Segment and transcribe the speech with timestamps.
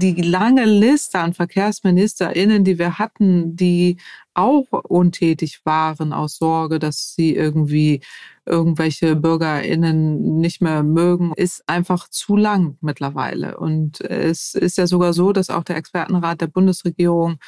[0.00, 3.98] Die lange Liste an VerkehrsministerInnen, die wir hatten, die
[4.34, 8.00] auch untätig waren aus Sorge, dass sie irgendwie
[8.46, 13.58] irgendwelche BürgerInnen nicht mehr mögen, ist einfach zu lang mittlerweile.
[13.58, 17.38] Und es ist ja sogar so, dass auch der Expertenrat der Bundesregierung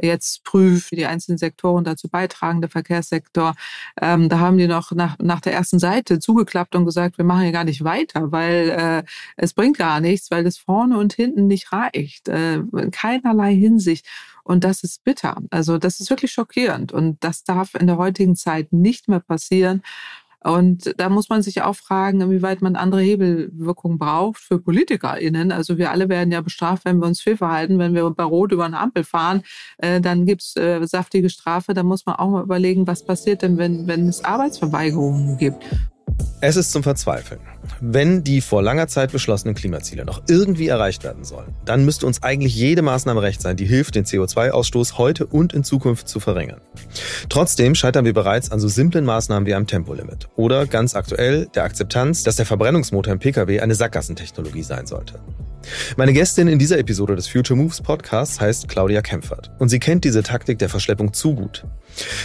[0.00, 3.54] jetzt prüft, die einzelnen Sektoren dazu beitragen, der Verkehrssektor.
[4.00, 7.42] Ähm, da haben die noch nach, nach der ersten Seite zugeklappt und gesagt, wir machen
[7.42, 9.02] hier gar nicht weiter, weil äh,
[9.36, 12.28] es bringt gar nichts, weil es vorne und hinten nicht reicht.
[12.28, 14.06] Äh, in keinerlei Hinsicht.
[14.44, 15.36] Und das ist bitter.
[15.50, 16.90] Also das ist wirklich schockierend.
[16.90, 19.82] Und das darf in der heutigen Zeit nicht mehr passieren.
[20.42, 25.50] Und da muss man sich auch fragen, inwieweit man andere Hebelwirkungen braucht für PolitikerInnen.
[25.50, 27.78] Also wir alle werden ja bestraft, wenn wir uns fehlverhalten.
[27.78, 29.42] Wenn wir bei Rot über eine Ampel fahren,
[29.78, 31.74] äh, dann gibt's äh, saftige Strafe.
[31.74, 35.64] Da muss man auch mal überlegen, was passiert denn, wenn, wenn es Arbeitsverweigerungen gibt.
[36.40, 37.40] Es ist zum Verzweifeln.
[37.80, 42.22] Wenn die vor langer Zeit beschlossenen Klimaziele noch irgendwie erreicht werden sollen, dann müsste uns
[42.22, 46.60] eigentlich jede Maßnahme recht sein, die hilft, den CO2-Ausstoß heute und in Zukunft zu verringern.
[47.28, 51.64] Trotzdem scheitern wir bereits an so simplen Maßnahmen wie einem Tempolimit oder ganz aktuell der
[51.64, 55.20] Akzeptanz, dass der Verbrennungsmotor im Pkw eine Sackgassentechnologie sein sollte.
[55.96, 60.04] Meine Gästin in dieser Episode des Future Moves Podcasts heißt Claudia Kempfert und sie kennt
[60.04, 61.64] diese Taktik der Verschleppung zu gut.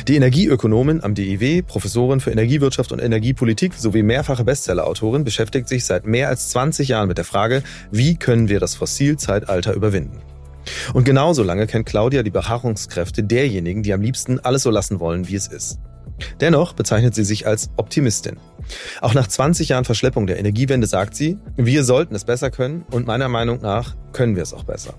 [0.07, 6.05] Die Energieökonomin am DIW, Professorin für Energiewirtschaft und Energiepolitik sowie mehrfache Bestsellerautorin beschäftigt sich seit
[6.05, 10.19] mehr als 20 Jahren mit der Frage, wie können wir das Fossilzeitalter überwinden.
[10.93, 15.27] Und genauso lange kennt Claudia die Beharrungskräfte derjenigen, die am liebsten alles so lassen wollen,
[15.27, 15.79] wie es ist.
[16.39, 18.37] Dennoch bezeichnet sie sich als Optimistin.
[19.01, 23.07] Auch nach 20 Jahren Verschleppung der Energiewende sagt sie, wir sollten es besser können und
[23.07, 24.93] meiner Meinung nach können wir es auch besser.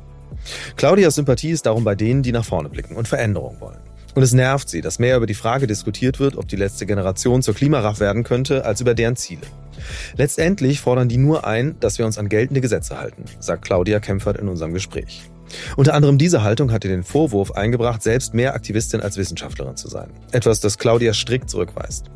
[0.76, 3.78] Claudias Sympathie ist darum bei denen, die nach vorne blicken und Veränderung wollen.
[4.14, 7.42] Und es nervt sie, dass mehr über die Frage diskutiert wird, ob die letzte Generation
[7.42, 9.42] zur Klimaraff werden könnte, als über deren Ziele.
[10.16, 14.38] Letztendlich fordern die nur ein, dass wir uns an geltende Gesetze halten, sagt Claudia Kempfert
[14.38, 15.22] in unserem Gespräch.
[15.76, 20.10] Unter anderem diese Haltung hatte den Vorwurf eingebracht, selbst mehr Aktivistin als Wissenschaftlerin zu sein.
[20.32, 22.10] Etwas, das Claudia strikt zurückweist.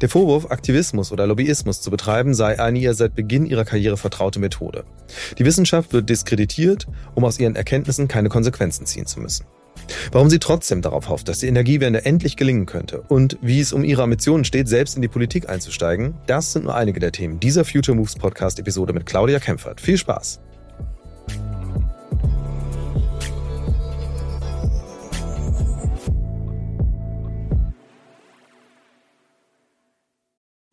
[0.00, 4.38] Der Vorwurf, Aktivismus oder Lobbyismus zu betreiben, sei eine ihr seit Beginn ihrer Karriere vertraute
[4.38, 4.84] Methode.
[5.38, 9.46] Die Wissenschaft wird diskreditiert, um aus ihren Erkenntnissen keine Konsequenzen ziehen zu müssen.
[10.12, 13.84] Warum sie trotzdem darauf hofft, dass die Energiewende endlich gelingen könnte und wie es um
[13.84, 17.64] ihre Ambitionen steht, selbst in die Politik einzusteigen, das sind nur einige der Themen dieser
[17.64, 19.80] Future Moves Podcast Episode mit Claudia Kempfert.
[19.80, 20.40] Viel Spaß!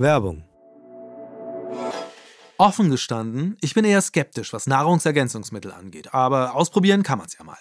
[0.01, 0.43] Werbung.
[2.57, 7.43] Offen gestanden, ich bin eher skeptisch, was Nahrungsergänzungsmittel angeht, aber ausprobieren kann man es ja
[7.43, 7.57] mal.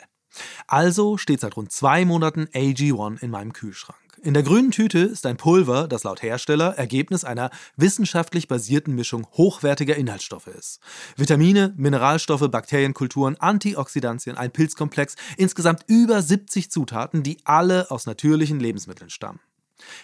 [0.67, 3.99] Also steht seit rund zwei Monaten AG1 in meinem Kühlschrank.
[4.23, 9.27] In der grünen Tüte ist ein Pulver, das laut Hersteller Ergebnis einer wissenschaftlich basierten Mischung
[9.33, 10.81] hochwertiger Inhaltsstoffe ist.
[11.17, 19.09] Vitamine, Mineralstoffe, Bakterienkulturen, Antioxidantien, ein Pilzkomplex, insgesamt über 70 Zutaten, die alle aus natürlichen Lebensmitteln
[19.09, 19.41] stammen.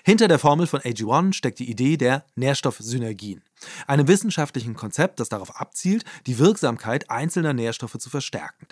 [0.05, 3.43] Hinter der Formel von AG1 steckt die Idee der Nährstoffsynergien,
[3.87, 8.69] einem wissenschaftlichen Konzept, das darauf abzielt, die Wirksamkeit einzelner Nährstoffe zu verstärken.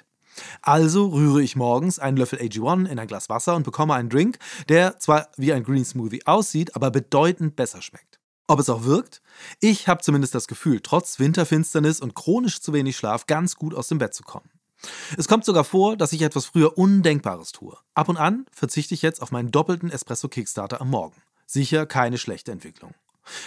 [0.62, 4.38] Also rühre ich morgens einen Löffel AG1 in ein Glas Wasser und bekomme einen Drink,
[4.68, 8.18] der zwar wie ein Green Smoothie aussieht, aber bedeutend besser schmeckt.
[8.46, 9.22] Ob es auch wirkt?
[9.60, 13.88] Ich habe zumindest das Gefühl, trotz Winterfinsternis und chronisch zu wenig Schlaf ganz gut aus
[13.88, 14.50] dem Bett zu kommen.
[15.16, 17.76] Es kommt sogar vor, dass ich etwas früher Undenkbares tue.
[17.94, 21.22] Ab und an verzichte ich jetzt auf meinen doppelten Espresso Kickstarter am Morgen.
[21.46, 22.94] Sicher keine schlechte Entwicklung.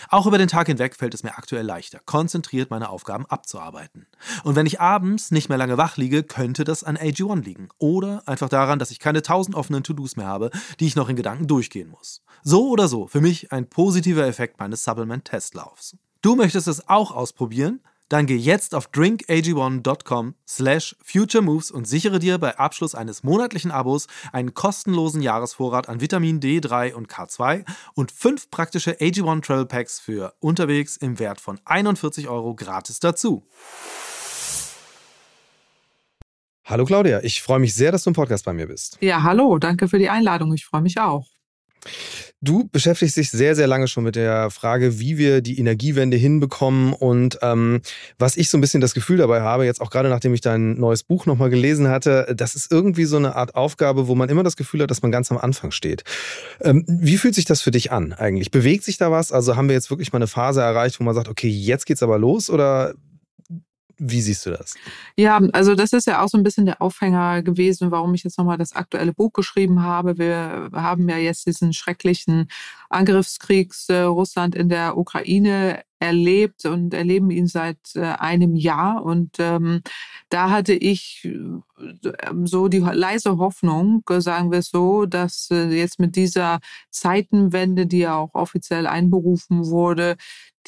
[0.09, 4.07] Auch über den Tag hinweg fällt es mir aktuell leichter, konzentriert meine Aufgaben abzuarbeiten.
[4.43, 7.69] Und wenn ich abends nicht mehr lange wach liege, könnte das an AG1 liegen.
[7.77, 11.15] Oder einfach daran, dass ich keine tausend offenen To-Dos mehr habe, die ich noch in
[11.15, 12.23] Gedanken durchgehen muss.
[12.43, 15.97] So oder so, für mich ein positiver Effekt meines Supplement-Testlaufs.
[16.21, 17.81] Du möchtest es auch ausprobieren?
[18.09, 24.07] Dann geh jetzt auf drinkag1.com slash futuremoves und sichere dir bei Abschluss eines monatlichen Abos
[24.31, 27.65] einen kostenlosen Jahresvorrat an Vitamin D3 und K2
[27.95, 33.45] und fünf praktische AG1 Travel Packs für unterwegs im Wert von 41 Euro gratis dazu.
[36.63, 38.97] Hallo Claudia, ich freue mich sehr, dass du im Podcast bei mir bist.
[38.99, 40.53] Ja, hallo, danke für die Einladung.
[40.53, 41.25] Ich freue mich auch.
[42.39, 46.93] Du beschäftigst dich sehr, sehr lange schon mit der Frage, wie wir die Energiewende hinbekommen.
[46.93, 47.81] Und ähm,
[48.19, 50.79] was ich so ein bisschen das Gefühl dabei habe, jetzt auch gerade nachdem ich dein
[50.79, 54.43] neues Buch nochmal gelesen hatte, das ist irgendwie so eine Art Aufgabe, wo man immer
[54.43, 56.03] das Gefühl hat, dass man ganz am Anfang steht.
[56.61, 58.51] Ähm, wie fühlt sich das für dich an eigentlich?
[58.51, 59.31] Bewegt sich da was?
[59.31, 62.03] Also haben wir jetzt wirklich mal eine Phase erreicht, wo man sagt, okay, jetzt geht's
[62.03, 62.51] aber los?
[62.51, 62.93] Oder
[63.99, 64.75] Wie siehst du das?
[65.15, 68.37] Ja, also das ist ja auch so ein bisschen der Aufhänger gewesen, warum ich jetzt
[68.37, 70.17] nochmal das aktuelle Buch geschrieben habe.
[70.17, 72.47] Wir haben ja jetzt diesen schrecklichen
[72.89, 79.03] Angriffskrieg äh, Russland in der Ukraine erlebt und erleben ihn seit äh, einem Jahr.
[79.03, 79.81] Und ähm,
[80.29, 81.27] da hatte ich
[82.45, 86.59] so die leise Hoffnung, äh, sagen wir es so, dass äh, jetzt mit dieser
[86.89, 90.17] Zeitenwende, die ja auch offiziell einberufen wurde,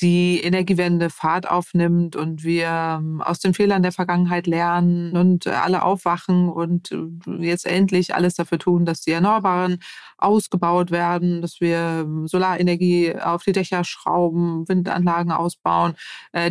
[0.02, 5.84] die Energiewende Fahrt aufnimmt und wir ähm, aus den Fehlern der Vergangenheit lernen und alle
[5.84, 9.80] aufwachen und äh, jetzt endlich alles dafür tun, dass die Erneuerbaren
[10.18, 15.96] ausgebaut werden, dass wir ähm, Solarenergie auf die Dächer schrauben, Windanlagen ausbauen,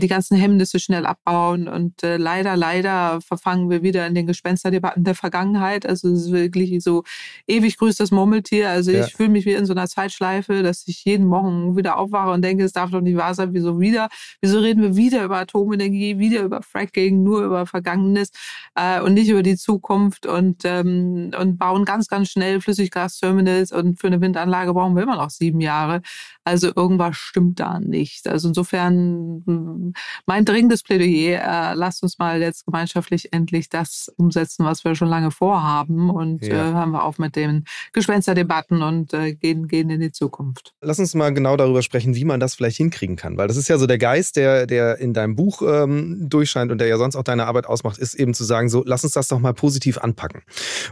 [0.02, 5.15] die ganzen Hemmnisse schnell abbauen und leider, leider verfangen wir wieder in den Gespensterdebatten der
[5.15, 5.87] Vergangenheit.
[5.87, 7.05] Also es ist wirklich so
[7.47, 8.71] ewig grüßt das Murmeltier.
[8.71, 9.05] Also ja.
[9.05, 12.43] ich fühle mich wie in so einer Zeitschleife, dass ich jeden Morgen wieder aufwache und
[12.43, 14.09] denke, es darf doch nicht wahr sein, wieso wieder,
[14.41, 18.31] wieso reden wir wieder über Atomenergie, wieder über Fracking, nur über Vergangenes
[18.75, 24.01] äh, und nicht über die Zukunft und, ähm, und bauen ganz, ganz schnell Flüssiggasterminals und
[24.01, 26.01] für eine Windanlage brauchen wir immer noch sieben Jahre.
[26.44, 28.27] Also irgendwas stimmt da nicht.
[28.27, 29.93] Also insofern hm,
[30.27, 35.08] mein dringendes Plädoyer, äh, lasst uns mal jetzt gemeinschaftlich endlich das umsetzen, was wir schon
[35.08, 36.55] lange vorhaben und ja.
[36.55, 40.75] äh, hören wir auf mit den Gespensterdebatten und äh, gehen, gehen in die Zukunft.
[40.81, 43.69] Lass uns mal genau darüber sprechen, wie man das vielleicht hinkriegen kann, weil das ist
[43.69, 47.17] ja so der Geist, der, der in deinem Buch ähm, durchscheint und der ja sonst
[47.17, 49.99] auch deine Arbeit ausmacht, ist eben zu sagen, so lass uns das doch mal positiv
[49.99, 50.43] anpacken.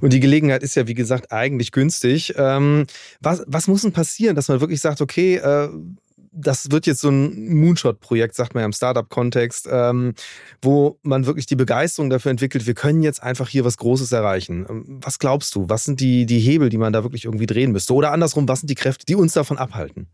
[0.00, 2.34] Und die Gelegenheit ist ja, wie gesagt, eigentlich günstig.
[2.37, 2.87] Ähm,
[3.20, 5.69] was, was muss denn passieren, dass man wirklich sagt, okay, äh,
[6.37, 10.15] das wird jetzt so ein Moonshot-Projekt, sagt man ja im Startup-Kontext, ähm,
[10.61, 14.67] wo man wirklich die Begeisterung dafür entwickelt, wir können jetzt einfach hier was Großes erreichen.
[14.69, 15.69] Ähm, was glaubst du?
[15.69, 17.94] Was sind die, die Hebel, die man da wirklich irgendwie drehen müsste?
[17.94, 20.09] Oder andersrum, was sind die Kräfte, die uns davon abhalten?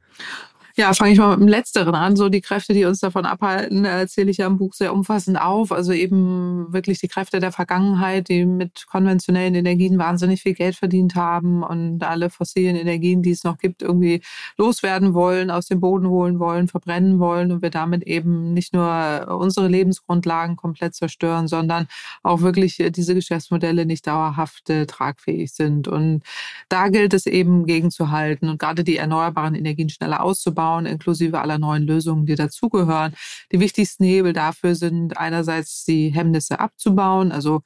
[0.74, 2.16] Ja, fange ich mal mit dem Letzteren an.
[2.16, 5.70] So die Kräfte, die uns davon abhalten, erzähle ich ja im Buch sehr umfassend auf.
[5.70, 11.14] Also eben wirklich die Kräfte der Vergangenheit, die mit konventionellen Energien wahnsinnig viel Geld verdient
[11.14, 14.22] haben und alle fossilen Energien, die es noch gibt, irgendwie
[14.56, 19.26] loswerden wollen, aus dem Boden holen wollen, verbrennen wollen und wir damit eben nicht nur
[19.28, 21.86] unsere Lebensgrundlagen komplett zerstören, sondern
[22.22, 25.86] auch wirklich diese Geschäftsmodelle nicht dauerhaft äh, tragfähig sind.
[25.86, 26.22] Und
[26.70, 31.58] da gilt es eben gegenzuhalten und gerade die erneuerbaren Energien schneller auszubauen aufbauen, inklusive aller
[31.58, 33.14] neuen Lösungen, die dazugehören.
[33.50, 37.62] Die wichtigsten Hebel dafür sind einerseits die Hemmnisse abzubauen, also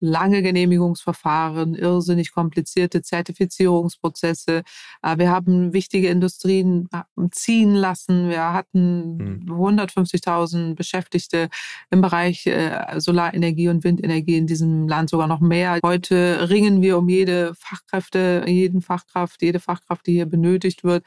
[0.00, 4.62] lange Genehmigungsverfahren, irrsinnig komplizierte Zertifizierungsprozesse.
[5.02, 8.28] Äh, wir haben wichtige Industrien äh, ziehen lassen.
[8.30, 10.74] Wir hatten 150.000 hm.
[10.74, 11.48] Beschäftigte
[11.90, 15.78] im Bereich äh, Solarenergie und Windenergie in diesem Land, sogar noch mehr.
[15.84, 21.04] Heute ringen wir um jede Fachkräfte, jeden Fachkraft, jede Fachkraft, die hier benötigt wird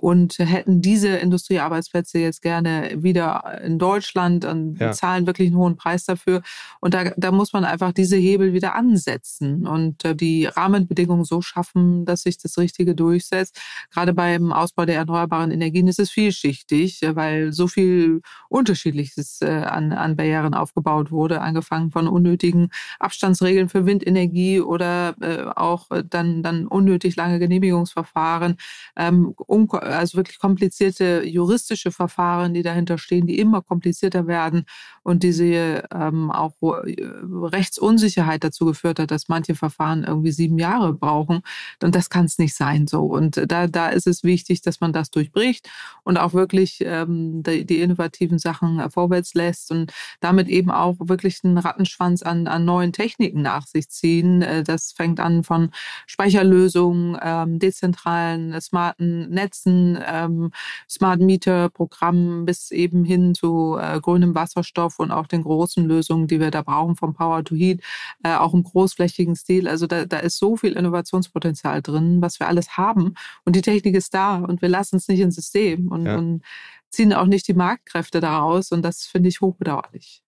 [0.00, 4.92] und hätten diese Industriearbeitsplätze jetzt gerne wieder in Deutschland und ja.
[4.92, 6.42] zahlen wirklich einen hohen Preis dafür.
[6.80, 11.24] Und da, da muss man einfach diese diese Hebel wieder ansetzen und äh, die Rahmenbedingungen
[11.24, 13.60] so schaffen, dass sich das Richtige durchsetzt.
[13.92, 19.46] Gerade beim Ausbau der erneuerbaren Energien ist es vielschichtig, äh, weil so viel Unterschiedliches äh,
[19.46, 22.68] an, an Barrieren aufgebaut wurde, angefangen von unnötigen
[23.00, 25.14] Abstandsregeln für Windenergie oder
[25.56, 28.56] auch dann, dann unnötig lange Genehmigungsverfahren,
[28.96, 29.34] ähm,
[29.70, 34.64] also wirklich komplizierte juristische Verfahren, die dahinter stehen, die immer komplizierter werden
[35.02, 40.92] und diese ähm, auch rechtsunsicher Unsicherheit dazu geführt hat, dass manche Verfahren irgendwie sieben Jahre
[40.92, 41.40] brauchen.
[41.82, 43.04] Und das kann es nicht sein so.
[43.04, 45.70] Und da, da ist es wichtig, dass man das durchbricht
[46.02, 51.40] und auch wirklich ähm, die, die innovativen Sachen vorwärts lässt und damit eben auch wirklich
[51.44, 54.42] einen Rattenschwanz an, an neuen Techniken nach sich ziehen.
[54.42, 55.70] Äh, das fängt an von
[56.06, 60.50] Speicherlösungen, ähm, dezentralen, smarten Netzen, ähm,
[60.90, 66.26] Smart Meter Programmen bis eben hin zu äh, grünem Wasserstoff und auch den großen Lösungen,
[66.26, 67.80] die wir da brauchen, vom Power to Heat
[68.22, 69.68] äh, auch im großflächigen Stil.
[69.68, 73.14] Also da, da ist so viel Innovationspotenzial drin, was wir alles haben.
[73.44, 76.16] Und die Technik ist da und wir lassen es nicht ins System und, ja.
[76.16, 76.42] und
[76.90, 78.72] ziehen auch nicht die Marktkräfte daraus.
[78.72, 80.22] Und das finde ich hochbedauerlich.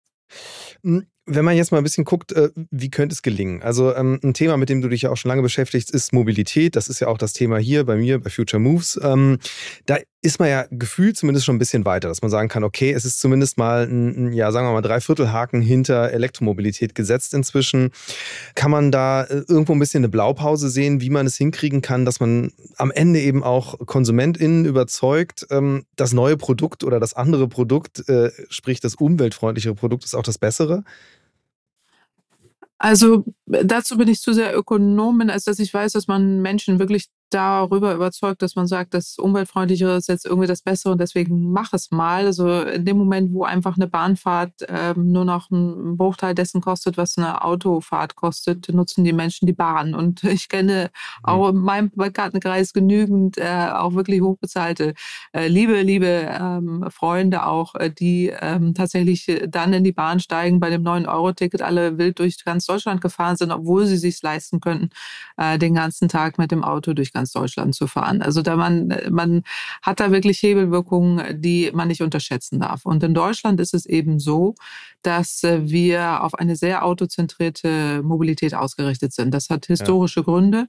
[1.26, 3.62] Wenn man jetzt mal ein bisschen guckt, äh, wie könnte es gelingen?
[3.62, 6.76] Also ähm, ein Thema, mit dem du dich ja auch schon lange beschäftigst, ist Mobilität.
[6.76, 8.98] Das ist ja auch das Thema hier bei mir, bei Future Moves.
[9.02, 9.38] Ähm,
[9.86, 12.92] da ist man ja gefühlt zumindest schon ein bisschen weiter, dass man sagen kann, okay,
[12.92, 17.90] es ist zumindest mal ein, ja, sagen wir mal, Dreiviertelhaken hinter Elektromobilität gesetzt inzwischen.
[18.54, 22.04] Kann man da äh, irgendwo ein bisschen eine Blaupause sehen, wie man es hinkriegen kann,
[22.04, 27.46] dass man am Ende eben auch KonsumentInnen überzeugt, ähm, das neue Produkt oder das andere
[27.48, 30.82] Produkt, äh, sprich das umweltfreundlichere Produkt, ist auch das bessere?
[32.78, 37.06] Also dazu bin ich zu sehr Ökonomin, als dass ich weiß, dass man Menschen wirklich
[37.30, 41.72] darüber überzeugt, dass man sagt, das Umweltfreundlichere ist jetzt irgendwie das Bessere und deswegen mach
[41.72, 42.26] es mal.
[42.26, 46.96] Also in dem Moment, wo einfach eine Bahnfahrt ähm, nur noch ein Bruchteil dessen kostet,
[46.96, 49.94] was eine Autofahrt kostet, nutzen die Menschen die Bahn.
[49.94, 50.90] Und ich kenne
[51.24, 51.24] mhm.
[51.24, 54.94] auch in meinem Bekanntenkreis genügend äh, auch wirklich hochbezahlte,
[55.32, 60.60] äh, liebe, liebe ähm, Freunde auch, äh, die ähm, tatsächlich dann in die Bahn steigen,
[60.60, 64.90] bei dem 9-Euro-Ticket alle wild durch ganz Deutschland gefahren sind, obwohl sie sich leisten könnten,
[65.36, 68.22] äh, den ganzen Tag mit dem Auto durch ganz Deutschland zu fahren.
[68.22, 69.42] Also da man, man
[69.82, 72.84] hat da wirklich Hebelwirkungen, die man nicht unterschätzen darf.
[72.84, 74.54] Und in Deutschland ist es eben so,
[75.02, 79.32] dass äh, wir auf eine sehr autozentrierte Mobilität ausgerichtet sind.
[79.32, 80.24] Das hat historische ja.
[80.24, 80.66] Gründe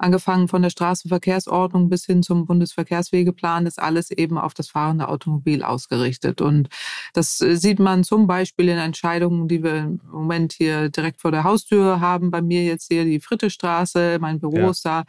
[0.00, 5.62] angefangen von der Straßenverkehrsordnung bis hin zum Bundesverkehrswegeplan, ist alles eben auf das fahrende Automobil
[5.62, 6.40] ausgerichtet.
[6.40, 6.68] Und
[7.12, 11.30] das äh, sieht man zum Beispiel in Entscheidungen, die wir im Moment hier direkt vor
[11.30, 12.30] der Haustür haben.
[12.30, 14.70] Bei mir jetzt hier die Frittestraße, mein Büro ja.
[14.70, 15.04] ist da,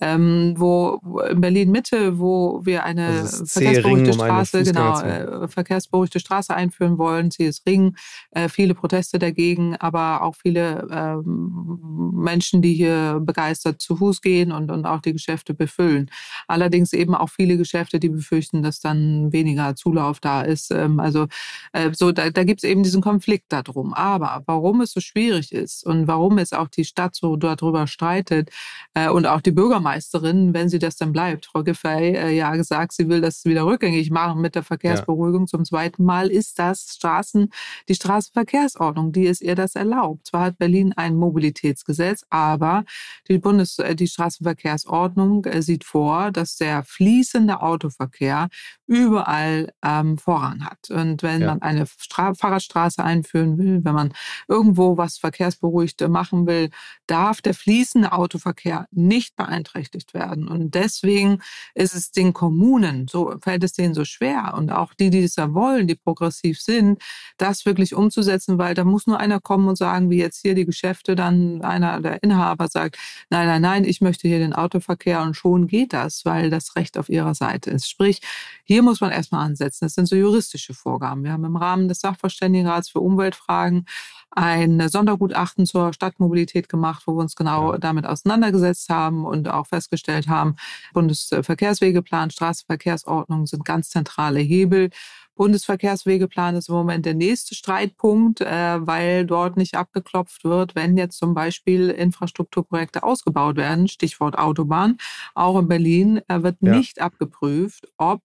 [0.00, 6.54] ähm, wo in Berlin Mitte, wo wir eine verkehrsberuhigte Straße, um genau, äh, verkehrsberuhigte Straße
[6.54, 7.96] einführen wollen, CS Ring,
[8.32, 14.33] äh, viele Proteste dagegen, aber auch viele äh, Menschen, die hier begeistert zu Fuß gehen
[14.34, 16.10] gehen und, und auch die Geschäfte befüllen.
[16.48, 20.72] Allerdings eben auch viele Geschäfte, die befürchten, dass dann weniger Zulauf da ist.
[20.72, 21.26] Ähm, also
[21.72, 23.94] äh, so, da, da gibt es eben diesen Konflikt darum.
[23.94, 28.50] Aber warum es so schwierig ist und warum es auch die Stadt so darüber streitet
[28.94, 32.92] äh, und auch die Bürgermeisterin, wenn sie das dann bleibt, Frau Giffey, äh, ja gesagt,
[32.92, 35.46] sie will das wieder rückgängig machen mit der Verkehrsberuhigung ja.
[35.46, 37.50] zum zweiten Mal, ist das Straßen,
[37.88, 40.26] die Straßenverkehrsordnung, die es ihr das erlaubt.
[40.26, 42.84] Zwar hat Berlin ein Mobilitätsgesetz, aber
[43.28, 48.48] die Bundes, die Straßen Straßenverkehrsordnung äh, sieht vor, dass der fließende Autoverkehr
[48.86, 50.90] überall ähm, Vorrang hat.
[50.90, 51.48] Und wenn ja.
[51.48, 54.12] man eine Stra Fahrradstraße einführen will, wenn man
[54.48, 56.70] irgendwo was verkehrsberuhigt machen will,
[57.06, 60.48] darf der fließende Autoverkehr nicht beeinträchtigt werden.
[60.48, 61.40] Und deswegen
[61.74, 65.36] ist es den Kommunen, so fällt es denen so schwer und auch die, die es
[65.36, 67.02] ja wollen, die progressiv sind,
[67.36, 70.66] das wirklich umzusetzen, weil da muss nur einer kommen und sagen, wie jetzt hier die
[70.66, 72.98] Geschäfte, dann einer der Inhaber sagt,
[73.30, 76.98] nein, nein, nein, ich möchte hier den Autoverkehr und schon geht das, weil das Recht
[76.98, 77.88] auf ihrer Seite ist.
[77.88, 78.20] Sprich,
[78.64, 79.84] hier muss man erstmal ansetzen.
[79.84, 81.24] Das sind so juristische Vorgaben.
[81.24, 83.86] Wir haben im Rahmen des Sachverständigenrats für Umweltfragen
[84.30, 90.28] ein Sondergutachten zur Stadtmobilität gemacht, wo wir uns genau damit auseinandergesetzt haben und auch festgestellt
[90.28, 90.56] haben,
[90.92, 94.90] Bundesverkehrswegeplan, Straßenverkehrsordnung sind ganz zentrale Hebel.
[95.36, 101.18] Bundesverkehrswegeplan ist im Moment der nächste Streitpunkt, äh, weil dort nicht abgeklopft wird, wenn jetzt
[101.18, 104.98] zum Beispiel Infrastrukturprojekte ausgebaut werden, Stichwort Autobahn.
[105.34, 106.76] Auch in Berlin äh, wird ja.
[106.76, 108.22] nicht abgeprüft, ob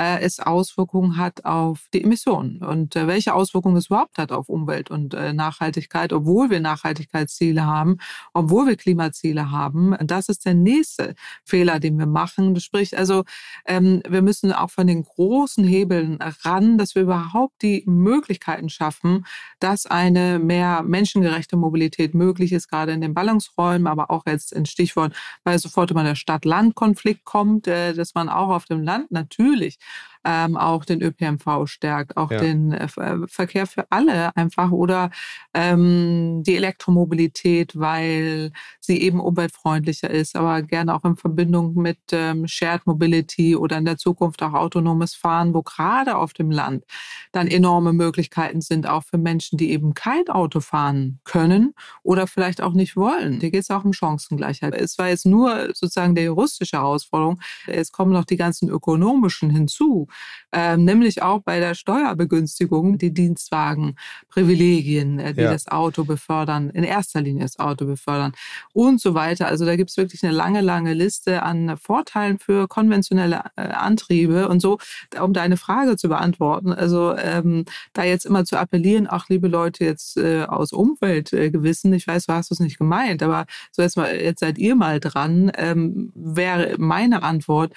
[0.00, 4.48] äh, es Auswirkungen hat auf die Emissionen und äh, welche Auswirkungen es überhaupt hat auf
[4.48, 7.98] Umwelt und äh, Nachhaltigkeit, obwohl wir Nachhaltigkeitsziele haben,
[8.32, 9.94] obwohl wir Klimaziele haben.
[10.02, 11.14] Das ist der nächste
[11.44, 12.58] Fehler, den wir machen.
[12.60, 13.24] Sprich, also
[13.66, 16.18] ähm, wir müssen auch von den großen Hebeln
[16.50, 19.26] ran, dass wir überhaupt die Möglichkeiten schaffen,
[19.60, 24.66] dass eine mehr menschengerechte Mobilität möglich ist, gerade in den Ballungsräumen, aber auch jetzt in
[24.66, 25.14] Stichwort,
[25.44, 29.78] weil sofort immer der Stadt-Land-Konflikt kommt, äh, dass man auch auf dem Land natürlich
[30.24, 32.40] ähm, auch den ÖPNV stärkt, auch ja.
[32.40, 35.10] den äh, äh, Verkehr für alle einfach oder
[35.54, 42.46] ähm, die Elektromobilität, weil sie eben umweltfreundlicher ist, aber gerne auch in Verbindung mit ähm,
[42.46, 46.84] Shared Mobility oder in der Zukunft auch autonomes Fahren, wo gerade auf dem Land
[47.32, 52.60] dann enorme Möglichkeiten sind, auch für Menschen, die eben kein Auto fahren können oder vielleicht
[52.60, 53.40] auch nicht wollen.
[53.40, 54.74] Hier geht es auch um Chancengleichheit.
[54.74, 57.40] Es war jetzt nur sozusagen der juristische Herausforderung.
[57.66, 60.08] Es kommen noch die ganzen ökonomischen hinzu
[60.52, 65.52] ähm, nämlich auch bei der Steuerbegünstigung die Dienstwagenprivilegien, äh, die ja.
[65.52, 68.32] das Auto befördern, in erster Linie das Auto befördern
[68.72, 69.46] und so weiter.
[69.46, 74.48] Also da gibt es wirklich eine lange, lange Liste an Vorteilen für konventionelle äh, Antriebe
[74.48, 74.78] und so,
[75.20, 76.29] um deine Frage zu beantworten.
[76.72, 82.06] Also ähm, da jetzt immer zu appellieren, ach liebe Leute jetzt äh, aus Umweltgewissen, ich
[82.06, 86.12] weiß, du hast es nicht gemeint, aber so jetzt jetzt seid ihr mal dran, ähm,
[86.14, 87.72] wäre meine Antwort,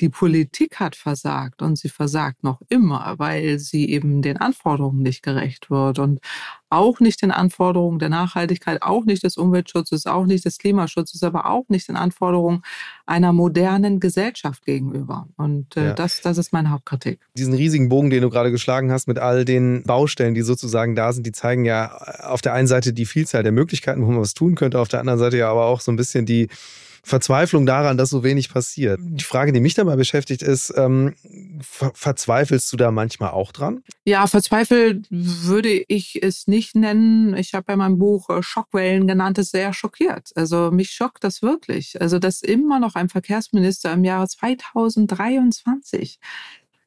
[0.00, 5.22] die Politik hat versagt und sie versagt noch immer, weil sie eben den Anforderungen nicht
[5.22, 6.20] gerecht wird und
[6.70, 11.46] auch nicht den Anforderungen der Nachhaltigkeit, auch nicht des Umweltschutzes, auch nicht des Klimaschutzes, aber
[11.46, 12.62] auch nicht den Anforderungen
[13.06, 15.28] einer modernen Gesellschaft gegenüber.
[15.36, 15.92] Und äh, ja.
[15.94, 17.20] das, das ist meine Hauptkritik.
[17.36, 21.12] Diesen riesigen Bogen, den du gerade geschlagen hast, mit all den Baustellen, die sozusagen da
[21.12, 24.34] sind, die zeigen ja auf der einen Seite die Vielzahl der Möglichkeiten, wo man was
[24.34, 26.48] tun könnte, auf der anderen Seite ja aber auch so ein bisschen die
[27.02, 29.00] Verzweiflung daran, dass so wenig passiert.
[29.02, 31.14] Die Frage, die mich dabei beschäftigt, ist, ähm,
[31.60, 33.82] ver verzweifelst du da manchmal auch dran?
[34.04, 37.36] Ja, verzweifelt würde ich es nicht nennen.
[37.36, 40.30] Ich habe ja mein Buch äh, Schockwellen genannt, es sehr schockiert.
[40.34, 42.00] Also mich schockt das wirklich.
[42.00, 46.18] Also dass immer noch ein Verkehrsminister im Jahre 2023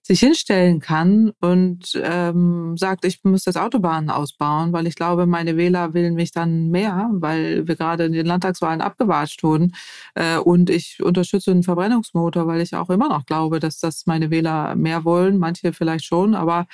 [0.03, 5.57] sich hinstellen kann und ähm, sagt, ich muss das Autobahnen ausbauen, weil ich glaube, meine
[5.57, 9.73] Wähler wählen mich dann mehr, weil wir gerade in den Landtagswahlen abgewatscht wurden.
[10.15, 14.31] Äh, und ich unterstütze den Verbrennungsmotor, weil ich auch immer noch glaube, dass das meine
[14.31, 15.37] Wähler mehr wollen.
[15.37, 16.65] Manche vielleicht schon, aber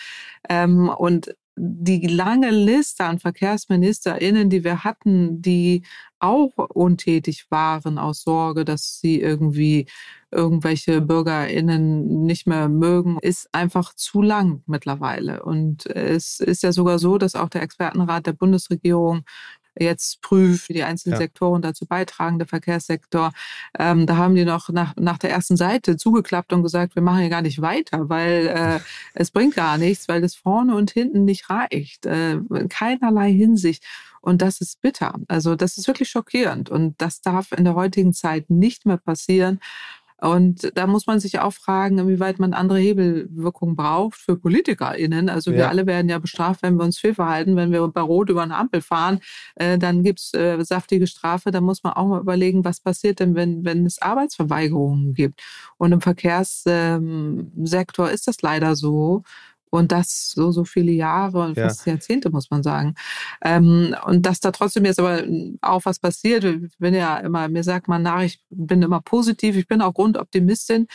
[0.50, 5.84] ähm, und die lange Liste an VerkehrsministerInnen, die wir hatten, die
[6.20, 9.88] auch untätig waren aus Sorge, dass sie irgendwie
[10.32, 15.44] irgendwelche BürgerInnen nicht mehr mögen, ist einfach zu lang mittlerweile.
[15.44, 19.24] Und es ist ja sogar so, dass auch der Expertenrat der Bundesregierung
[19.80, 21.20] jetzt prüft, wie die einzelnen ja.
[21.20, 23.32] Sektoren dazu beitragen, der Verkehrssektor.
[23.78, 27.20] Ähm, da haben die noch nach, nach der ersten Seite zugeklappt und gesagt, wir machen
[27.20, 28.80] hier gar nicht weiter, weil äh,
[29.14, 32.06] es bringt gar nichts, weil das vorne und hinten nicht reicht.
[32.06, 33.84] Äh, in keinerlei Hinsicht.
[34.22, 35.16] Und das ist bitter.
[35.28, 36.70] Also das ist wirklich schockierend.
[36.70, 39.60] Und das darf in der heutigen Zeit nicht mehr passieren.
[40.20, 45.30] Und da muss man sich auch fragen, inwieweit man andere Hebelwirkungen braucht für PolitikerInnen.
[45.30, 47.56] Also wir alle werden ja bestraft, wenn wir uns fehlverhalten.
[47.56, 49.20] Wenn wir bei Rot über eine Ampel fahren,
[49.56, 51.52] äh, dann gibt's äh, saftige Strafe.
[51.52, 55.42] Da muss man auch mal überlegen, was passiert denn, wenn, wenn es Arbeitsverweigerungen gibt.
[55.78, 59.24] Und im Verkehrssektor ähm, ist das leider so.
[59.78, 61.94] Und das so, so viele Jahre und fast ja.
[61.94, 62.96] Jahrzehnte, muss man sagen.
[63.44, 65.24] Ähm, und dass da trotzdem jetzt aber
[65.62, 66.44] auch was passiert.
[66.44, 69.94] Ich bin ja immer, mir sagt man nach, ich bin immer positiv, ich bin auch
[69.94, 70.88] Grundoptimistin.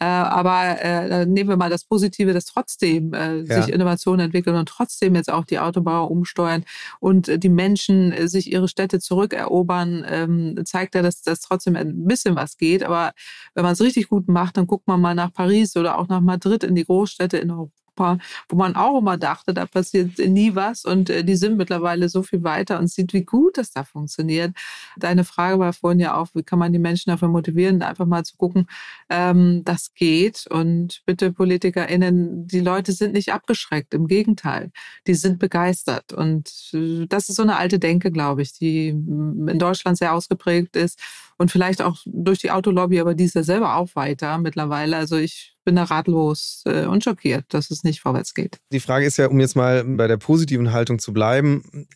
[0.00, 3.62] Äh, aber äh, nehmen wir mal das Positive, dass trotzdem äh, ja.
[3.62, 6.64] sich Innovationen entwickeln und trotzdem jetzt auch die Autobauer umsteuern
[7.00, 12.04] und die Menschen äh, sich ihre Städte zurückerobern, ähm, zeigt ja, dass das trotzdem ein
[12.04, 12.84] bisschen was geht.
[12.84, 13.12] Aber
[13.54, 16.20] wenn man es richtig gut macht, dann guckt man mal nach Paris oder auch nach
[16.20, 20.54] Madrid in die Großstädte in Europa Europa, wo man auch immer dachte, da passiert nie
[20.54, 23.84] was und äh, die sind mittlerweile so viel weiter und sieht, wie gut das da
[23.84, 24.54] funktioniert.
[24.96, 28.24] Deine Frage war vorhin ja auch, wie kann man die Menschen dafür motivieren, einfach mal
[28.24, 28.66] zu gucken,
[29.10, 34.70] ähm, das geht und bitte PolitikerInnen, die Leute sind nicht abgeschreckt, im Gegenteil,
[35.06, 39.58] die sind begeistert und äh, das ist so eine alte Denke, glaube ich, die in
[39.58, 41.00] Deutschland sehr ausgeprägt ist
[41.38, 44.96] und vielleicht auch durch die Autolobby, aber die ist ja selber auch weiter mittlerweile.
[44.96, 48.58] Also ich bin da ratlos äh, und schockiert, dass es nicht vorwärts geht.
[48.72, 51.88] Die Frage ist ja, um jetzt mal bei der positiven Haltung zu bleiben,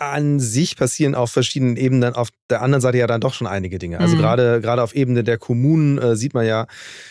[0.00, 3.78] an sich passieren auf verschiedenen Ebenen auf der anderen Seite ja dann doch schon einige
[3.78, 4.00] Dinge.
[4.00, 4.20] Also mhm.
[4.20, 6.66] gerade gerade auf Ebene der Kommunen äh, sieht man ja,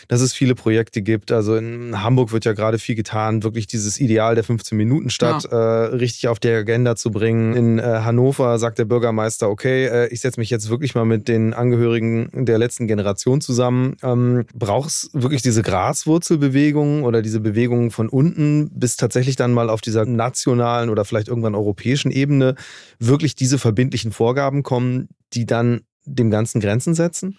[0.08, 1.32] dass es viele Projekte gibt.
[1.32, 5.44] Also in Hamburg wird ja gerade viel getan, wirklich dieses Ideal der 15 Minuten Stadt
[5.44, 5.84] ja.
[5.84, 7.54] äh, richtig auf der Agenda zu bringen.
[7.54, 11.28] In äh, Hannover sagt der Bürgermeister, okay, äh, ich setze mich jetzt wirklich mal mit
[11.28, 13.96] den Angehörigen der letzten Generation zusammen.
[14.02, 19.70] Ähm, Braucht es wirklich diese Graswurzelbewegung oder diese Bewegungen von unten, bis tatsächlich dann mal
[19.70, 22.56] auf dieser nationalen oder vielleicht irgendwann europäischen Ebene
[22.98, 27.38] wirklich diese verbindlichen Vorgaben kommen, die dann dem Ganzen Grenzen setzen?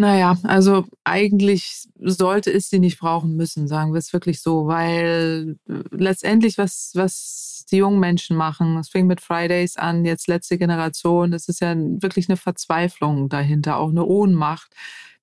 [0.00, 5.56] Naja, also eigentlich sollte es sie nicht brauchen müssen, sagen wir es wirklich so, weil
[5.68, 10.56] äh, letztendlich, was, was die jungen Menschen machen, es fing mit Fridays an, jetzt letzte
[10.56, 14.72] Generation, das ist ja wirklich eine Verzweiflung dahinter, auch eine Ohnmacht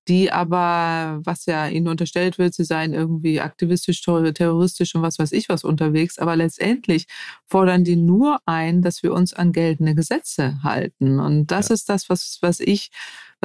[0.08, 5.32] die aber, was ja ihnen unterstellt wird, sie seien irgendwie aktivistisch, terroristisch und was weiß
[5.32, 7.08] ich was unterwegs, aber letztendlich
[7.46, 11.20] fordern die nur ein, dass wir uns an geltende Gesetze halten.
[11.20, 11.76] Und das ja.
[11.76, 12.92] ist das, was, was ich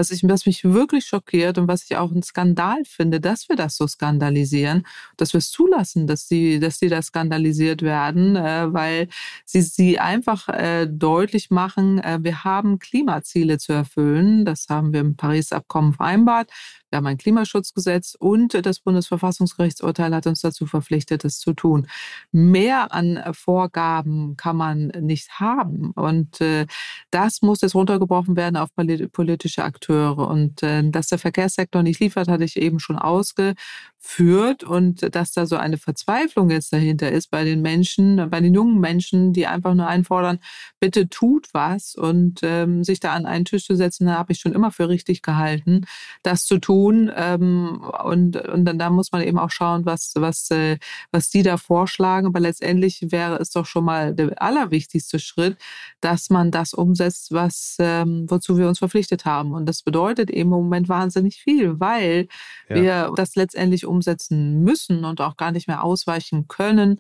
[0.01, 3.57] was, ich, was mich wirklich schockiert und was ich auch ein Skandal finde, dass wir
[3.57, 4.87] das so skandalisieren,
[5.19, 9.09] dass wir es zulassen, dass sie, dass sie da skandalisiert werden, äh, weil
[9.45, 14.45] sie sie einfach äh, deutlich machen, äh, wir haben Klimaziele zu erfüllen.
[14.47, 16.51] Das haben wir im Paris-Abkommen vereinbart.
[16.91, 21.87] Wir haben ein Klimaschutzgesetz und das Bundesverfassungsgerichtsurteil hat uns dazu verpflichtet, es zu tun.
[22.33, 25.93] Mehr an Vorgaben kann man nicht haben.
[25.93, 26.67] Und äh,
[27.13, 28.71] das muss jetzt runtergebrochen werden auf
[29.13, 30.29] politische Akteure.
[30.29, 34.65] Und äh, dass der Verkehrssektor nicht liefert, hatte ich eben schon ausgeführt.
[34.65, 38.81] Und dass da so eine Verzweiflung jetzt dahinter ist bei den Menschen, bei den jungen
[38.81, 40.41] Menschen, die einfach nur einfordern,
[40.81, 44.41] bitte tut was und ähm, sich da an einen Tisch zu setzen, da habe ich
[44.41, 45.83] schon immer für richtig gehalten,
[46.25, 47.11] das zu tun tun.
[47.15, 50.79] Ähm, und, und dann da muss man eben auch schauen, was, was, äh,
[51.13, 52.27] was die da vorschlagen.
[52.27, 55.57] Aber letztendlich wäre es doch schon mal der allerwichtigste Schritt,
[56.01, 59.53] dass man das umsetzt, was, ähm, wozu wir uns verpflichtet haben.
[59.53, 62.29] Und das bedeutet eben im Moment wahnsinnig viel, weil
[62.69, 62.77] ja.
[62.77, 66.99] wir das letztendlich umsetzen müssen und auch gar nicht mehr ausweichen können,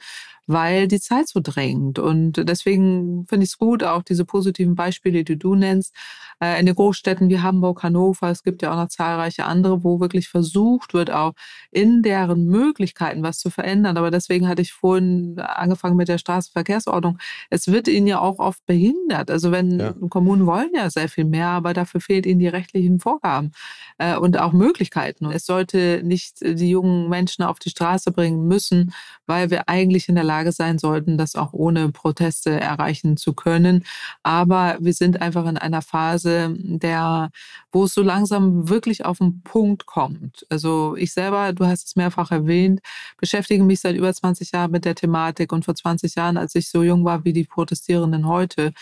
[0.51, 2.01] weil die Zeit so drängt.
[2.01, 5.95] Und deswegen finde ich es gut, auch diese positiven Beispiele, die du nennst,
[6.43, 10.01] äh, in den Großstädten wie Hamburg, Hannover, es gibt ja auch noch zahlreiche andere, wo
[10.01, 11.35] wirklich versucht wird, auch
[11.71, 13.97] in deren Möglichkeiten was zu verändern.
[13.97, 17.19] Aber deswegen hatte ich vorhin angefangen mit der Straßenverkehrsordnung.
[17.49, 19.31] Es wird ihnen ja auch oft behindert.
[19.31, 19.95] Also wenn ja.
[20.09, 23.53] Kommunen wollen ja sehr viel mehr, aber dafür fehlt ihnen die rechtlichen Vorgaben
[23.99, 25.31] äh, und auch Möglichkeiten.
[25.31, 28.93] Es sollte nicht die jungen Menschen auf die Straße bringen müssen,
[29.27, 33.85] weil wir eigentlich in der Lage sein sollten, das auch ohne Proteste erreichen zu können.
[34.23, 37.31] Aber wir sind einfach in einer Phase, der,
[37.73, 40.47] wo es so langsam wirklich auf den Punkt kommt.
[40.49, 42.81] Also ich selber, du hast es mehrfach erwähnt,
[43.19, 46.69] beschäftige mich seit über 20 Jahren mit der Thematik und vor 20 Jahren, als ich
[46.69, 48.73] so jung war wie die Protestierenden heute,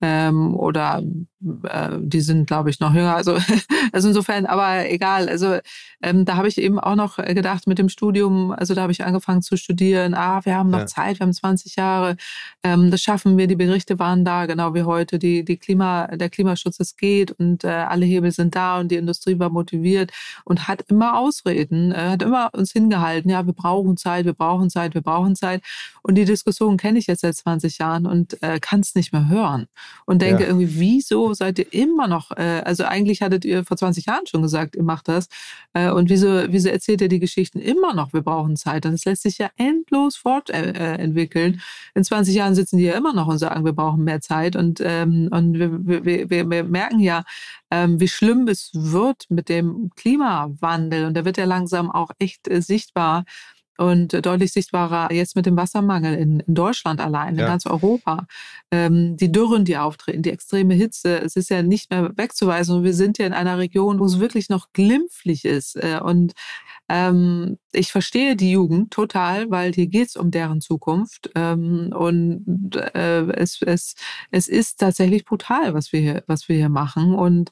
[0.00, 1.02] ähm, oder
[1.64, 3.14] äh, die sind, glaube ich, noch jünger.
[3.14, 3.38] Also,
[3.92, 5.28] also insofern, aber egal.
[5.28, 5.58] Also
[6.02, 9.04] ähm, da habe ich eben auch noch gedacht mit dem Studium, also da habe ich
[9.04, 10.86] angefangen zu studieren, ah, wir haben noch ja.
[10.86, 12.16] Zeit, wir haben 20 Jahre,
[12.62, 16.30] ähm, das schaffen wir, die Berichte waren da, genau wie heute, die, die Klima, der
[16.30, 20.12] Klimaschutz, es geht und äh, alle Hebel sind da und die Industrie war motiviert
[20.44, 24.70] und hat immer Ausreden, äh, hat immer uns hingehalten, ja, wir brauchen Zeit, wir brauchen
[24.70, 25.62] Zeit, wir brauchen Zeit.
[26.02, 29.28] Und die Diskussion kenne ich jetzt seit 20 Jahren und äh, kann es nicht mehr
[29.28, 29.66] hören
[30.06, 30.48] und denke ja.
[30.48, 34.42] irgendwie, wieso seid ihr immer noch, äh, also eigentlich hattet ihr vor 20 Jahren schon
[34.42, 35.28] gesagt, ihr macht das.
[35.72, 38.86] Äh, und wieso, wieso erzählt ihr die Geschichten immer noch, wir brauchen Zeit?
[38.86, 40.74] Und das lässt sich ja endlos fortentwickeln.
[40.74, 44.56] Äh, In 20 Jahren sitzen die ja immer noch und sagen, wir brauchen mehr Zeit.
[44.56, 47.24] Und, ähm, und wir, wir, wir, wir merken ja,
[47.70, 51.04] ähm, wie schlimm es wird mit dem Klimawandel.
[51.06, 53.24] Und der wird ja langsam auch echt äh, sichtbar
[53.78, 57.46] und deutlich sichtbarer jetzt mit dem Wassermangel in, in Deutschland allein, in ja.
[57.46, 58.26] ganz Europa.
[58.70, 62.76] Ähm, die Dürren, die auftreten, die extreme Hitze, es ist ja nicht mehr wegzuweisen.
[62.76, 65.76] Und wir sind ja in einer Region, wo es wirklich noch glimpflich ist.
[65.76, 66.32] Äh, und
[66.88, 71.30] ähm, ich verstehe die Jugend total, weil hier geht es um deren Zukunft.
[71.34, 73.94] Ähm, und äh, es, es,
[74.30, 77.14] es ist tatsächlich brutal, was wir hier, was wir hier machen.
[77.14, 77.50] Und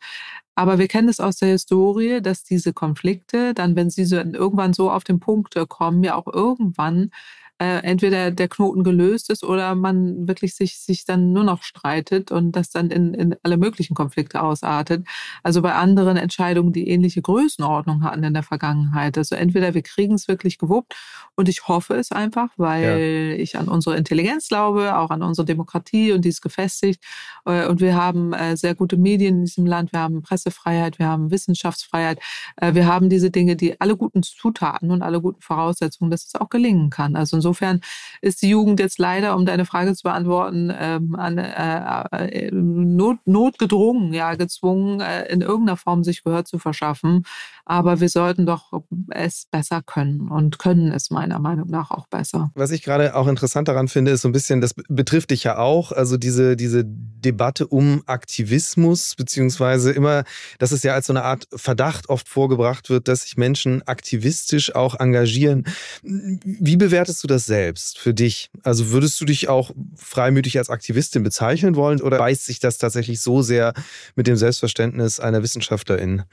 [0.56, 4.72] aber wir kennen es aus der Historie, dass diese Konflikte dann, wenn sie so irgendwann
[4.72, 7.10] so auf den Punkt kommen, ja auch irgendwann
[7.58, 12.30] äh, entweder der Knoten gelöst ist oder man wirklich sich, sich dann nur noch streitet
[12.30, 15.06] und das dann in, in alle möglichen Konflikte ausartet.
[15.42, 19.16] Also bei anderen Entscheidungen, die ähnliche Größenordnung hatten in der Vergangenheit.
[19.16, 20.94] Also entweder wir kriegen es wirklich gewuppt
[21.34, 23.42] und ich hoffe es einfach, weil ja.
[23.42, 27.02] ich an unsere Intelligenz glaube, auch an unsere Demokratie und die ist gefestigt.
[27.46, 31.06] Äh, und wir haben äh, sehr gute Medien in diesem Land, wir haben Pressefreiheit, wir
[31.06, 32.18] haben Wissenschaftsfreiheit,
[32.60, 36.48] wir haben diese Dinge, die alle guten Zutaten und alle guten Voraussetzungen, dass es auch
[36.48, 37.16] gelingen kann.
[37.16, 37.80] Also insofern
[38.22, 43.18] ist die Jugend jetzt leider, um deine Frage zu beantworten, ähm, an, äh, äh, not,
[43.24, 47.22] notgedrungen, ja, gezwungen, äh, in irgendeiner Form sich Gehör zu verschaffen.
[47.64, 48.72] Aber wir sollten doch
[49.10, 52.50] es besser können und können es meiner Meinung nach auch besser.
[52.54, 55.58] Was ich gerade auch interessant daran finde, ist so ein bisschen, das betrifft dich ja
[55.58, 60.24] auch, also diese, diese Debatte um Aktivismus, beziehungsweise immer,
[60.58, 64.74] dass es ja als so eine Art Verdacht oft vorgebracht wird, dass sich Menschen aktivistisch
[64.74, 65.64] auch engagieren.
[66.02, 67.35] Wie bewertest du das?
[67.36, 68.50] Das selbst für dich?
[68.62, 73.20] Also würdest du dich auch freimütig als Aktivistin bezeichnen wollen oder beißt sich das tatsächlich
[73.20, 73.74] so sehr
[74.14, 76.24] mit dem Selbstverständnis einer Wissenschaftlerin?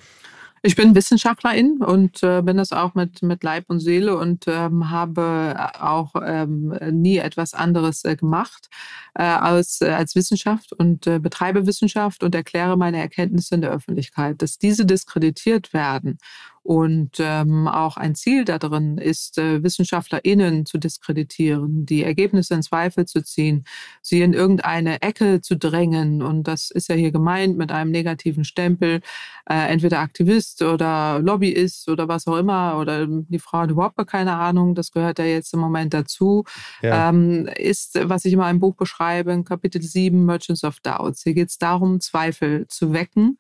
[0.66, 4.90] Ich bin Wissenschaftlerin und äh, bin das auch mit, mit Leib und Seele und ähm,
[4.90, 8.70] habe auch ähm, nie etwas anderes äh, gemacht
[9.14, 13.72] äh, als, äh, als Wissenschaft und äh, betreibe Wissenschaft und erkläre meine Erkenntnisse in der
[13.72, 14.42] Öffentlichkeit.
[14.42, 16.18] Dass diese diskreditiert werden
[16.64, 22.64] und ähm, auch ein Ziel da drin ist, äh, WissenschaftlerInnen zu diskreditieren, die Ergebnisse in
[22.64, 23.66] Zweifel zu ziehen,
[24.02, 26.22] sie in irgendeine Ecke zu drängen.
[26.22, 29.02] Und das ist ja hier gemeint mit einem negativen Stempel,
[29.50, 34.36] äh, entweder Aktivist oder Lobbyist oder was auch immer, oder die Frau hat überhaupt keine
[34.36, 36.46] Ahnung, das gehört ja jetzt im Moment dazu,
[36.82, 37.10] ja.
[37.10, 41.24] ähm, ist, was ich immer im Buch beschreibe, in Kapitel 7, Merchants of Doubts.
[41.24, 43.38] Hier geht es darum, Zweifel zu wecken,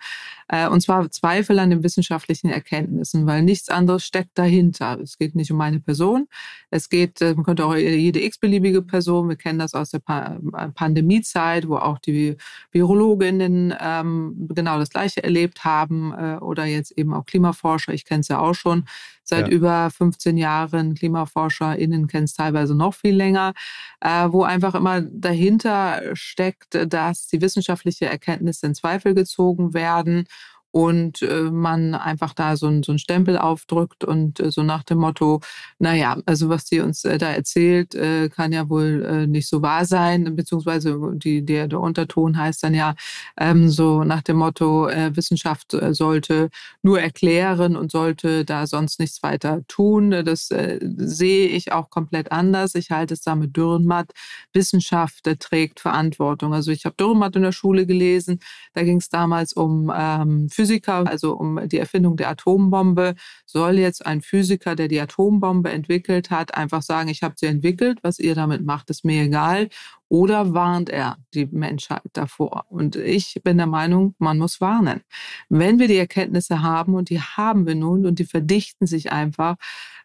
[0.49, 4.99] äh, und zwar Zweifel an den wissenschaftlichen Erkenntnissen lassen, weil nichts anderes steckt dahinter.
[5.01, 6.27] Es geht nicht um eine Person.
[6.69, 10.37] Es geht, äh, man könnte auch jede x-beliebige Person, wir kennen das aus der pa
[10.57, 12.35] äh, Pandemiezeit, wo auch die
[12.71, 17.93] Virologinnen ähm, genau das Gleiche erlebt haben äh, oder jetzt eben auch Klimaforscher.
[17.93, 18.85] Ich kenne es ja auch schon
[19.23, 19.53] seit ja.
[19.53, 20.95] über 15 Jahren.
[20.95, 23.53] KlimaforscherInnen kennen es teilweise noch viel länger,
[24.01, 30.25] äh, wo einfach immer dahinter steckt, dass die wissenschaftliche Erkenntnisse in Zweifel gezogen werden
[30.73, 34.81] und äh, man einfach da so, ein, so einen Stempel aufdrückt und äh, so nach
[34.81, 35.39] dem Motto,
[35.77, 39.85] naja, also was die uns äh, da erzählt, äh, kann ja wohl nicht so wahr
[39.85, 42.95] sein, beziehungsweise die, der, der Unterton heißt dann ja
[43.37, 46.49] ähm, so nach dem Motto, Wissenschaft sollte
[46.81, 50.11] nur erklären und sollte da sonst nichts weiter tun.
[50.11, 52.75] Das sehe ich auch komplett anders.
[52.75, 54.11] Ich halte es da mit Dürrenmatt.
[54.53, 56.53] Wissenschaft trägt Verantwortung.
[56.53, 58.39] Also ich habe Dürrenmatt in der Schule gelesen.
[58.73, 64.05] Da ging es damals um ähm, Physiker, also um die Erfindung der Atombombe, soll jetzt
[64.05, 68.33] ein Physiker, der die Atombombe entwickelt hat, einfach sagen, ich habe sie entwickelt, was ihr
[68.33, 69.67] damit macht, ist mir egal.
[70.07, 72.65] Oder warnt er die Menschheit davor?
[72.69, 75.01] Und ich bin der Meinung, man muss warnen.
[75.49, 79.57] Wenn wir die Erkenntnisse haben, und die haben wir nun, und die verdichten sich einfach,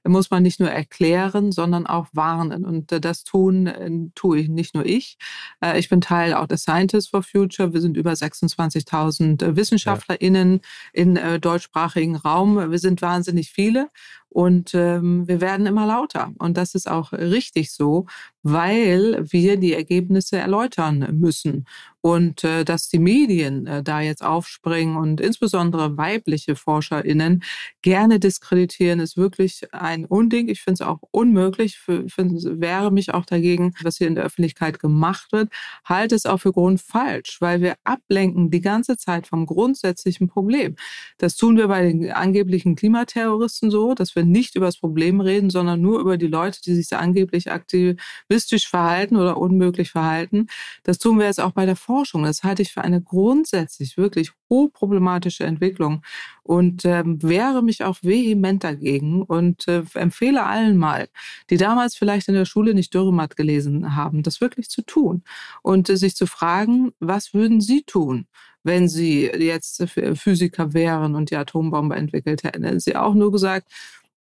[0.09, 2.65] muss man nicht nur erklären, sondern auch warnen.
[2.65, 5.19] Und äh, das tun äh, tue ich nicht nur ich.
[5.63, 7.73] Äh, ich bin Teil auch des Scientists for Future.
[7.73, 10.61] Wir sind über 26.000 WissenschaftlerInnen
[10.95, 11.03] ja.
[11.03, 12.71] im deutschsprachigen Raum.
[12.71, 13.89] Wir sind wahnsinnig viele.
[14.31, 16.33] Und ähm, wir werden immer lauter.
[16.39, 18.07] Und das ist auch richtig so,
[18.43, 21.67] weil wir die Ergebnisse erläutern müssen.
[22.01, 27.43] Und äh, dass die Medien äh, da jetzt aufspringen und insbesondere weibliche ForscherInnen
[27.83, 30.49] gerne diskreditieren, ist wirklich ein Unding.
[30.49, 34.79] Ich finde es auch unmöglich, find, wehre mich auch dagegen, was hier in der Öffentlichkeit
[34.79, 35.51] gemacht wird.
[35.85, 40.77] Halte es auch für grundfalsch, weil wir ablenken die ganze Zeit vom grundsätzlichen Problem.
[41.19, 45.51] Das tun wir bei den angeblichen Klimaterroristen so, dass wir nicht über das Problem reden,
[45.51, 50.47] sondern nur über die Leute, die sich angeblich aktivistisch verhalten oder unmöglich verhalten.
[50.83, 52.23] Das tun wir jetzt auch bei der Forschung.
[52.23, 56.03] Das halte ich für eine grundsätzlich wirklich hochproblematische Entwicklung
[56.43, 61.09] und ähm, wehre mich auch vehement dagegen und äh, empfehle allen mal,
[61.51, 65.23] die damals vielleicht in der Schule nicht Dürrematt gelesen haben, das wirklich zu tun
[65.63, 68.27] und äh, sich zu fragen, was würden sie tun?
[68.65, 69.83] wenn sie jetzt
[70.15, 72.65] Physiker wären und die Atombombe entwickelt hätten.
[72.65, 73.73] Hätten sie auch nur gesagt,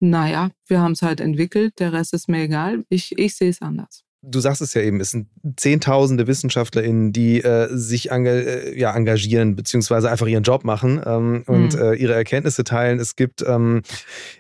[0.01, 2.85] naja, wir haben es halt entwickelt, der Rest ist mir egal.
[2.89, 7.43] Ich, ich sehe es anders du sagst es ja eben, es sind Zehntausende WissenschaftlerInnen, die
[7.43, 11.81] äh, sich äh, ja, engagieren, beziehungsweise einfach ihren Job machen ähm, und mhm.
[11.81, 12.99] äh, ihre Erkenntnisse teilen.
[12.99, 13.83] Es gibt ähm,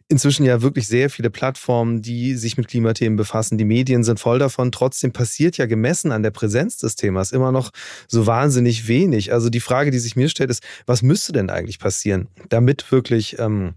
[0.08, 3.58] inzwischen ja wirklich sehr viele Plattformen, die sich mit Klimathemen befassen.
[3.58, 4.72] Die Medien sind voll davon.
[4.72, 7.70] Trotzdem passiert ja gemessen an der Präsenz des Themas immer noch
[8.08, 9.32] so wahnsinnig wenig.
[9.32, 13.38] Also die Frage, die sich mir stellt, ist, was müsste denn eigentlich passieren, damit wirklich
[13.38, 13.74] ähm,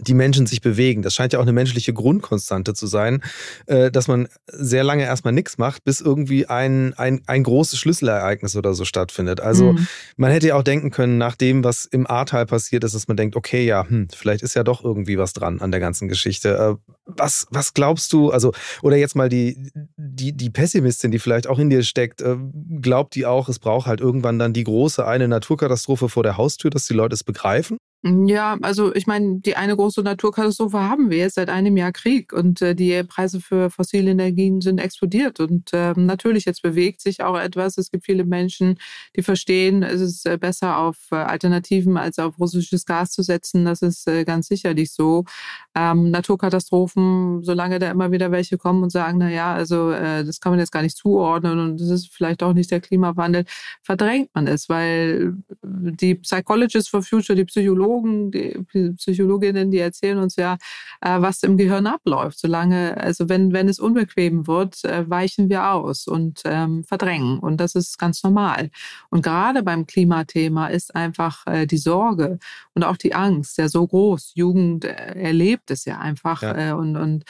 [0.00, 1.02] die Menschen sich bewegen.
[1.02, 3.22] Das scheint ja auch eine menschliche Grundkonstante zu sein,
[3.66, 8.56] äh, dass man sehr lange erstmal nichts macht, bis irgendwie ein, ein, ein großes Schlüsselereignis
[8.56, 9.40] oder so stattfindet.
[9.40, 9.86] Also mhm.
[10.16, 13.16] man hätte ja auch denken können, nach dem, was im Ahrtal passiert ist, dass man
[13.16, 16.56] denkt, okay, ja, hm, vielleicht ist ja doch irgendwie was dran an der ganzen Geschichte.
[16.56, 18.52] Äh, was, was glaubst du, also,
[18.82, 22.36] oder jetzt mal die, die, die Pessimistin, die vielleicht auch in dir steckt, äh,
[22.80, 26.70] glaubt die auch, es braucht halt irgendwann dann die große eine Naturkatastrophe vor der Haustür,
[26.70, 27.78] dass die Leute es begreifen?
[28.04, 32.32] Ja, also ich meine, die eine große Naturkatastrophe haben wir jetzt seit einem Jahr Krieg
[32.32, 35.38] und äh, die Preise für fossile Energien sind explodiert.
[35.38, 37.78] Und äh, natürlich, jetzt bewegt sich auch etwas.
[37.78, 38.76] Es gibt viele Menschen,
[39.14, 43.64] die verstehen, es ist äh, besser auf äh, Alternativen als auf russisches Gas zu setzen.
[43.64, 45.24] Das ist äh, ganz sicherlich so.
[45.76, 50.52] Ähm, Naturkatastrophen, solange da immer wieder welche kommen und sagen, na ja, also das kann
[50.52, 53.44] man jetzt gar nicht zuordnen und das ist vielleicht auch nicht der Klimawandel,
[53.82, 60.18] verdrängt man es, weil die Psychologists for Future, die Psychologen, Psychologen, die Psychologinnen, die erzählen
[60.18, 60.56] uns ja,
[61.00, 62.38] äh, was im Gehirn abläuft.
[62.38, 67.38] Solange, also wenn, wenn es unbequem wird, äh, weichen wir aus und ähm, verdrängen.
[67.38, 68.70] Und das ist ganz normal.
[69.10, 72.38] Und gerade beim Klimathema ist einfach äh, die Sorge
[72.74, 74.32] und auch die Angst ja so groß.
[74.34, 76.74] Jugend erlebt es ja einfach ja.
[76.74, 77.24] und, und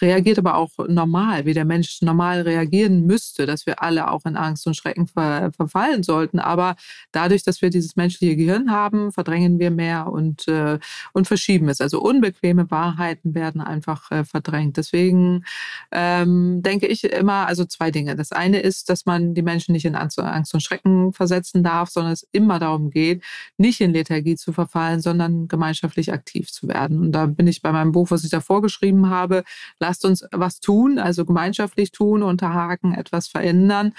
[0.00, 4.36] reagiert aber auch normal, wie der Mensch normal reagieren müsste, dass wir alle auch in
[4.36, 6.38] Angst und Schrecken ver verfallen sollten.
[6.38, 6.76] Aber
[7.12, 10.78] dadurch, dass wir dieses menschliche Gehirn haben, verdrängen wir mehr und, äh,
[11.12, 11.80] und verschieben es.
[11.80, 14.76] Also unbequeme Wahrheiten werden einfach äh, verdrängt.
[14.76, 15.44] Deswegen
[15.92, 18.16] ähm, denke ich immer, also zwei Dinge.
[18.16, 22.12] Das eine ist, dass man die Menschen nicht in Angst und Schrecken versetzen darf, sondern
[22.12, 23.22] es immer darum geht,
[23.56, 27.00] nicht in Lethargie zu verfallen, sondern gemeinschaftlich aktiv zu werden.
[27.00, 29.44] Und da bin ich bei meinem Buch, was ich da vorgeschrieben habe,
[29.88, 33.94] lasst uns was tun, also gemeinschaftlich tun, unterhaken, etwas verändern.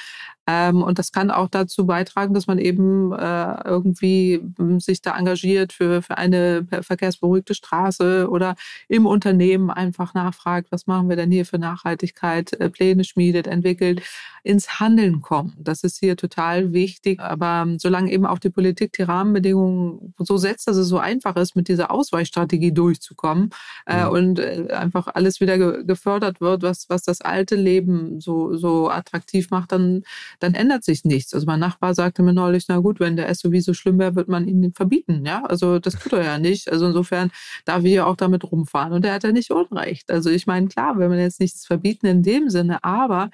[0.49, 5.15] Ähm, und das kann auch dazu beitragen, dass man eben äh, irgendwie hm, sich da
[5.15, 8.55] engagiert für, für eine verkehrsberuhigte Straße oder
[8.87, 14.01] im Unternehmen einfach nachfragt, was machen wir denn hier für Nachhaltigkeit, äh, Pläne schmiedet, entwickelt,
[14.43, 15.53] ins Handeln kommen.
[15.59, 17.19] Das ist hier total wichtig.
[17.19, 21.35] Aber ähm, solange eben auch die Politik die Rahmenbedingungen so setzt, dass es so einfach
[21.35, 23.51] ist, mit dieser Ausweichstrategie durchzukommen
[23.85, 28.89] äh, und äh, einfach alles wieder gefördert wird, was, was das alte Leben so, so
[28.89, 30.03] attraktiv macht, dann,
[30.39, 31.33] dann ändert sich nichts.
[31.33, 34.27] Also mein Nachbar sagte mir neulich, na gut, wenn der SUV so schlimm wäre, wird
[34.27, 35.25] man ihn verbieten.
[35.25, 36.71] Ja, also das tut er ja nicht.
[36.71, 37.31] Also insofern
[37.65, 38.93] darf ich ja auch damit rumfahren.
[38.93, 40.11] Und er hat ja nicht Unrecht.
[40.11, 43.31] Also ich meine, klar, wenn man jetzt nichts verbieten in dem Sinne, aber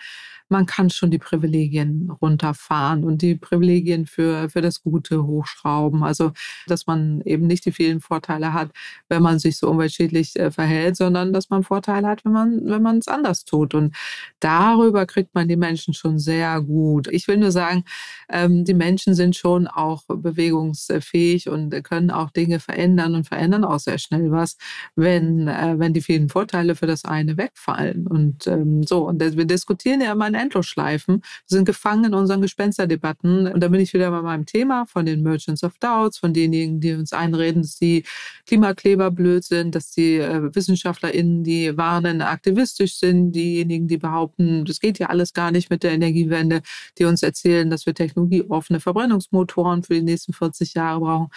[0.50, 6.04] man kann schon die Privilegien runterfahren und die Privilegien für, für das Gute hochschrauben.
[6.04, 6.32] Also,
[6.68, 8.72] dass man eben nicht die vielen Vorteile hat,
[9.10, 12.82] wenn man sich so umweltschädlich äh, verhält, sondern dass man Vorteile hat, wenn man, wenn
[12.82, 13.74] man es anders tut.
[13.74, 13.96] Und
[14.40, 17.08] darüber kriegt man die Menschen schon sehr gut.
[17.08, 17.84] Ich will nur sagen,
[18.30, 23.80] ähm, die Menschen sind schon auch bewegungsfähig und können auch Dinge verändern und verändern auch
[23.80, 24.58] sehr schnell was,
[24.96, 28.06] wenn, äh, wenn die vielen Vorteile für das eine wegfallen.
[28.06, 31.22] Und ähm, so, und wir diskutieren ja immer in Endlosschleifen.
[31.48, 33.48] Wir sind gefangen in unseren Gespensterdebatten.
[33.48, 36.80] Und da bin ich wieder bei meinem Thema von den Merchants of Doubts, von denjenigen,
[36.80, 38.04] die uns einreden, dass die
[38.46, 44.80] Klimakleber blöd sind, dass die äh, WissenschaftlerInnen, die warnen, aktivistisch sind, diejenigen, die behaupten, das
[44.80, 46.62] geht ja alles gar nicht mit der Energiewende,
[46.98, 51.30] die uns erzählen, dass wir technologieoffene Verbrennungsmotoren für die nächsten 40 Jahre brauchen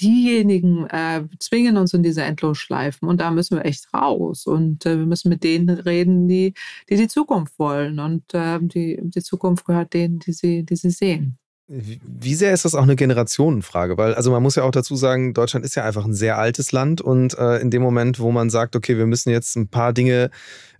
[0.00, 4.98] diejenigen äh, zwingen uns in diese Endlosschleifen und da müssen wir echt raus und äh,
[4.98, 6.54] wir müssen mit denen reden, die
[6.88, 10.90] die, die Zukunft wollen und äh, die, die Zukunft gehört denen, die sie, die sie
[10.90, 11.38] sehen.
[11.68, 13.98] Wie sehr ist das auch eine Generationenfrage?
[13.98, 16.70] Weil, also man muss ja auch dazu sagen, Deutschland ist ja einfach ein sehr altes
[16.70, 19.92] Land und äh, in dem Moment, wo man sagt, okay, wir müssen jetzt ein paar
[19.92, 20.30] Dinge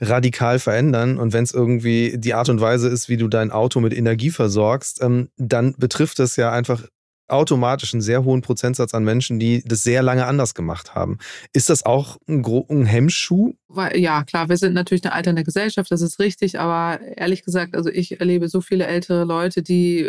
[0.00, 3.80] radikal verändern und wenn es irgendwie die Art und Weise ist, wie du dein Auto
[3.80, 6.84] mit Energie versorgst, ähm, dann betrifft das ja einfach
[7.28, 11.18] automatisch einen sehr hohen Prozentsatz an Menschen, die das sehr lange anders gemacht haben.
[11.52, 13.54] Ist das auch ein, ein Hemmschuh?
[13.94, 17.90] Ja, klar, wir sind natürlich eine alternde Gesellschaft, das ist richtig, aber ehrlich gesagt, also
[17.90, 20.08] ich erlebe so viele ältere Leute, die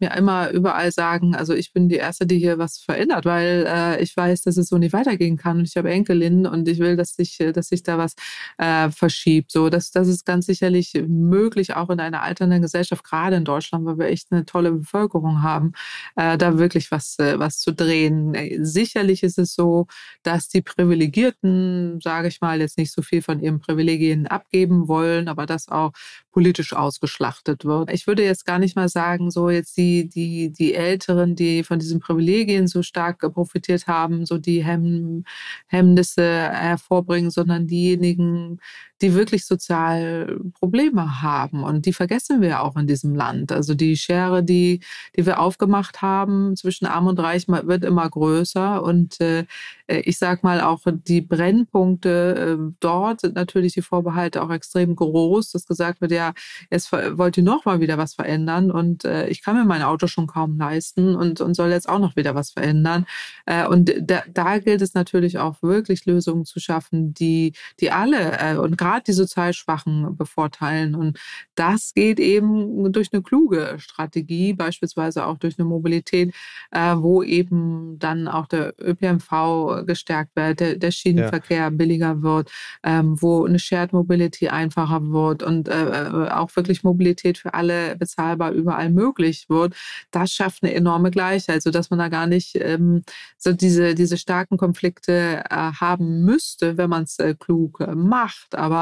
[0.00, 4.02] mir immer überall sagen, also ich bin die Erste, die hier was verändert, weil äh,
[4.02, 6.96] ich weiß, dass es so nicht weitergehen kann und ich habe Enkelinnen und ich will,
[6.96, 8.16] dass sich, dass sich da was
[8.58, 9.52] äh, verschiebt.
[9.52, 13.84] So, das, das ist ganz sicherlich möglich, auch in einer alternden Gesellschaft, gerade in Deutschland,
[13.86, 15.72] weil wir echt eine tolle Bevölkerung haben.
[16.16, 18.34] Äh, da wirklich was, äh, was zu drehen.
[18.34, 19.86] Äh, sicherlich ist es so,
[20.24, 25.28] dass die Privilegierten, sage ich mal, jetzt nicht so viel von ihren Privilegien abgeben wollen,
[25.28, 25.92] aber dass auch
[26.32, 27.92] politisch ausgeschlachtet wird.
[27.92, 31.78] Ich würde jetzt gar nicht mal sagen, so jetzt die, die, die Älteren, die von
[31.78, 35.24] diesen Privilegien so stark profitiert haben, so die Hemm,
[35.66, 38.60] Hemmnisse hervorbringen, sondern diejenigen,
[39.02, 41.64] die wirklich sozial Probleme haben.
[41.64, 43.52] Und die vergessen wir auch in diesem Land.
[43.52, 44.80] Also die Schere, die,
[45.16, 48.82] die wir aufgemacht haben zwischen Arm und Reich, wird immer größer.
[48.82, 49.44] Und äh,
[49.86, 55.50] ich sag mal, auch die Brennpunkte äh, dort sind natürlich die Vorbehalte auch extrem groß,
[55.50, 56.32] dass gesagt wird, ja,
[56.70, 60.06] jetzt wollt ihr noch mal wieder was verändern und äh, ich kann mir mein Auto
[60.06, 63.06] schon kaum leisten und, und soll jetzt auch noch wieder was verändern.
[63.46, 68.38] Äh, und da, da gilt es natürlich auch wirklich Lösungen zu schaffen, die, die alle
[68.38, 70.94] äh, und gerade gerade die sozial Schwachen bevorteilen.
[70.94, 71.18] Und
[71.54, 76.34] das geht eben durch eine kluge Strategie, beispielsweise auch durch eine Mobilität,
[76.70, 81.70] äh, wo eben dann auch der ÖPNV gestärkt wird, der, der Schienenverkehr ja.
[81.70, 82.50] billiger wird,
[82.82, 87.96] ähm, wo eine Shared Mobility einfacher wird und äh, äh, auch wirklich Mobilität für alle
[87.96, 89.74] bezahlbar überall möglich wird.
[90.10, 93.02] Das schafft eine enorme Gleichheit, sodass man da gar nicht ähm,
[93.38, 98.54] so diese, diese starken Konflikte äh, haben müsste, wenn man es äh, klug macht.
[98.54, 98.81] Aber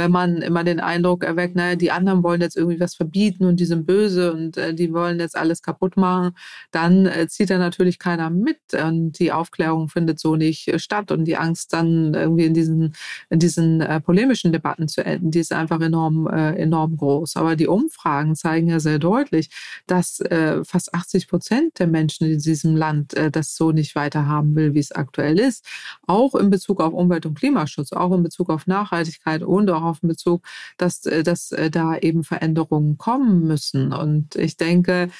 [0.00, 3.60] wenn man immer den Eindruck erweckt, naja, die anderen wollen jetzt irgendwie was verbieten und
[3.60, 6.32] die sind böse und äh, die wollen jetzt alles kaputt machen,
[6.70, 11.12] dann äh, zieht da natürlich keiner mit und die Aufklärung findet so nicht äh, statt
[11.12, 12.94] und die Angst dann irgendwie in diesen,
[13.28, 17.36] in diesen äh, polemischen Debatten zu enden, die ist einfach enorm, äh, enorm groß.
[17.36, 19.50] Aber die Umfragen zeigen ja sehr deutlich,
[19.86, 20.22] dass
[20.62, 24.92] fast 80 Prozent der Menschen in diesem Land das so nicht weiterhaben will, wie es
[24.92, 25.66] aktuell ist.
[26.06, 30.00] Auch in Bezug auf Umwelt- und Klimaschutz, auch in Bezug auf Nachhaltigkeit und auch auf
[30.00, 30.44] den Bezug,
[30.76, 33.92] dass, äh, dass äh, da eben Veränderungen kommen müssen.
[33.92, 35.10] Und ich denke,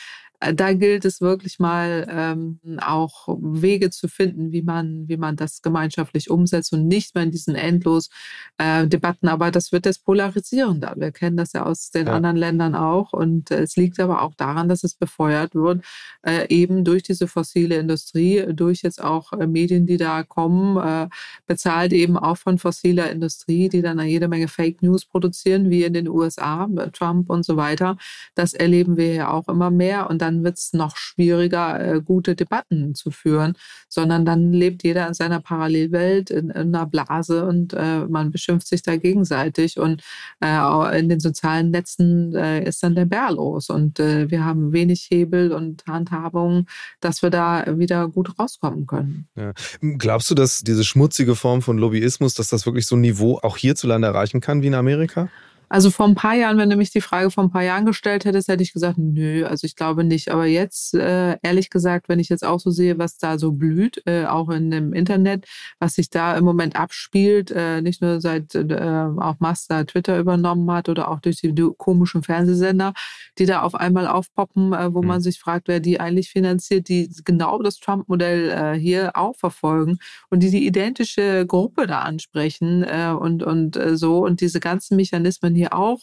[0.41, 5.61] da gilt es wirklich mal ähm, auch Wege zu finden, wie man, wie man das
[5.61, 8.09] gemeinschaftlich umsetzt und nicht mehr in diesen endlos
[8.57, 9.29] äh, Debatten.
[9.29, 10.95] Aber das wird jetzt polarisierender.
[10.97, 12.15] Wir kennen das ja aus den ja.
[12.15, 13.13] anderen Ländern auch.
[13.13, 15.85] Und äh, es liegt aber auch daran, dass es befeuert wird,
[16.23, 21.09] äh, eben durch diese fossile Industrie, durch jetzt auch äh, Medien, die da kommen, äh,
[21.47, 25.93] bezahlt eben auch von fossiler Industrie, die dann jede Menge Fake News produzieren, wie in
[25.93, 27.99] den USA, Trump und so weiter.
[28.35, 30.09] Das erleben wir ja auch immer mehr.
[30.09, 33.55] Und dann dann wird es noch schwieriger, äh, gute Debatten zu führen,
[33.89, 38.69] sondern dann lebt jeder in seiner Parallelwelt, in, in einer Blase und äh, man beschimpft
[38.69, 40.03] sich da gegenseitig und
[40.41, 44.73] äh, in den sozialen Netzen äh, ist dann der Bär los und äh, wir haben
[44.73, 46.67] wenig Hebel und Handhabung,
[47.01, 49.27] dass wir da wieder gut rauskommen können.
[49.37, 49.53] Ja.
[49.81, 53.57] Glaubst du, dass diese schmutzige Form von Lobbyismus, dass das wirklich so ein Niveau auch
[53.57, 55.29] hierzulande erreichen kann wie in Amerika?
[55.73, 58.25] Also vor ein paar Jahren, wenn du mich die Frage vor ein paar Jahren gestellt
[58.25, 60.29] hättest, hätte ich gesagt, nö, also ich glaube nicht.
[60.33, 64.03] Aber jetzt, äh, ehrlich gesagt, wenn ich jetzt auch so sehe, was da so blüht,
[64.05, 65.47] äh, auch in dem Internet,
[65.79, 70.69] was sich da im Moment abspielt, äh, nicht nur seit äh, auch Master Twitter übernommen
[70.73, 72.93] hat oder auch durch die, komischen Fernsehsender,
[73.39, 75.09] die da auf einmal aufpoppen, äh, wo mhm.
[75.09, 79.99] man sich fragt, wer die eigentlich finanziert, die genau das Trump-Modell äh, hier auch verfolgen
[80.31, 85.75] und die die identische Gruppe da ansprechen und, und so und diese ganzen Mechanismen hier
[85.75, 86.01] auch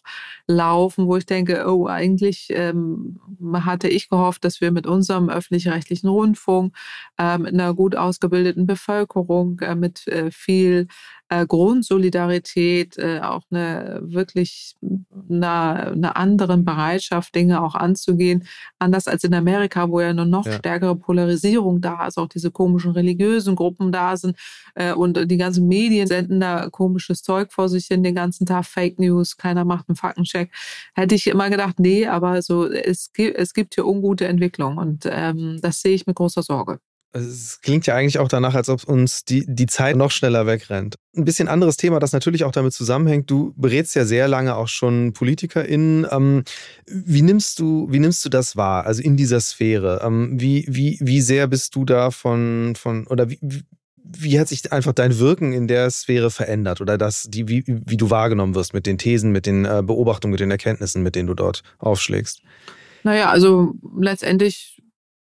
[0.47, 3.19] laufen, wo ich denke, oh, eigentlich ähm,
[3.53, 6.75] hatte ich gehofft, dass wir mit unserem öffentlich-rechtlichen Rundfunk,
[7.17, 10.87] äh, mit einer gut ausgebildeten Bevölkerung, äh, mit äh, viel
[11.29, 14.75] äh, Grundsolidarität, äh, auch eine wirklich
[15.29, 18.45] eine, eine anderen Bereitschaft, Dinge auch anzugehen.
[18.79, 20.53] Anders als in Amerika, wo ja eine noch ja.
[20.53, 24.37] stärkere Polarisierung da ist, auch diese komischen religiösen Gruppen da sind
[24.75, 28.65] äh, und die ganzen Medien senden da komisches Zeug vor sich hin, den ganzen Tag
[28.65, 30.51] Fake News, keiner macht einen Faktencheck.
[30.95, 35.07] Hätte ich immer gedacht, nee, aber so es gibt, es gibt hier ungute Entwicklung und
[35.09, 36.79] ähm, das sehe ich mit großer Sorge.
[37.17, 40.95] Es klingt ja eigentlich auch danach, als ob uns die, die Zeit noch schneller wegrennt.
[41.15, 43.29] Ein bisschen anderes Thema, das natürlich auch damit zusammenhängt.
[43.29, 46.05] Du berätst ja sehr lange auch schon PolitikerInnen.
[46.11, 46.43] Ähm,
[46.85, 50.01] wie, nimmst du, wie nimmst du das wahr, also in dieser Sphäre?
[50.03, 53.39] Ähm, wie, wie, wie sehr bist du da von, von oder wie,
[54.03, 57.97] wie hat sich einfach dein Wirken in der Sphäre verändert oder das, die, wie, wie
[57.97, 61.27] du wahrgenommen wirst mit den Thesen, mit den äh, Beobachtungen, mit den Erkenntnissen, mit denen
[61.27, 62.41] du dort aufschlägst?
[63.03, 64.76] Naja, also letztendlich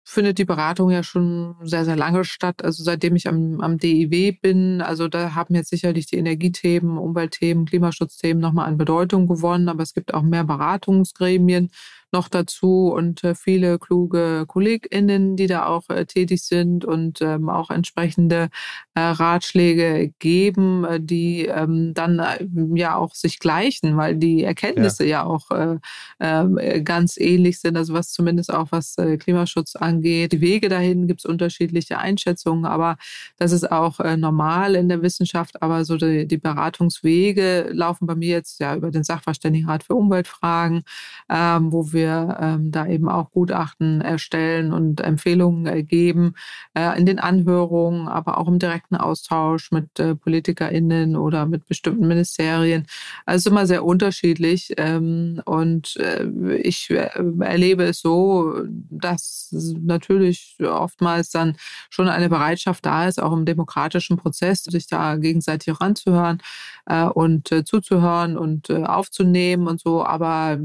[0.05, 2.64] findet die Beratung ja schon sehr, sehr lange statt.
[2.64, 7.66] Also seitdem ich am, am DIW bin, also da haben jetzt sicherlich die Energiethemen, Umweltthemen,
[7.66, 11.70] Klimaschutzthemen nochmal an Bedeutung gewonnen, aber es gibt auch mehr Beratungsgremien
[12.13, 17.49] noch dazu und äh, viele kluge KollegInnen, die da auch äh, tätig sind und ähm,
[17.49, 18.51] auch entsprechende
[18.95, 25.05] äh, Ratschläge geben, äh, die ähm, dann äh, ja auch sich gleichen, weil die Erkenntnisse
[25.05, 25.79] ja, ja auch äh,
[26.19, 30.33] äh, ganz ähnlich sind, also was zumindest auch was Klimaschutz angeht.
[30.33, 32.97] Die Wege dahin gibt es unterschiedliche Einschätzungen, aber
[33.39, 38.29] das ist auch normal in der Wissenschaft, aber so die, die Beratungswege laufen bei mir
[38.29, 40.83] jetzt ja über den Sachverständigenrat für Umweltfragen,
[41.31, 46.34] ähm, wo wir wir ähm, da eben auch Gutachten erstellen und Empfehlungen äh, geben
[46.74, 52.09] äh, in den Anhörungen, aber auch im direkten Austausch mit äh, PolitikerInnen oder mit bestimmten
[52.09, 52.86] Ministerien.
[53.26, 54.74] Also immer sehr unterschiedlich.
[54.76, 58.55] Ähm, und äh, ich äh, erlebe es so,
[58.90, 61.57] dass natürlich oftmals dann
[61.88, 66.42] schon eine Bereitschaft da ist, auch im demokratischen Prozess, sich da gegenseitig ranzuhören
[66.86, 70.05] äh, und zuzuhören und aufzunehmen und so.
[70.05, 70.59] Aber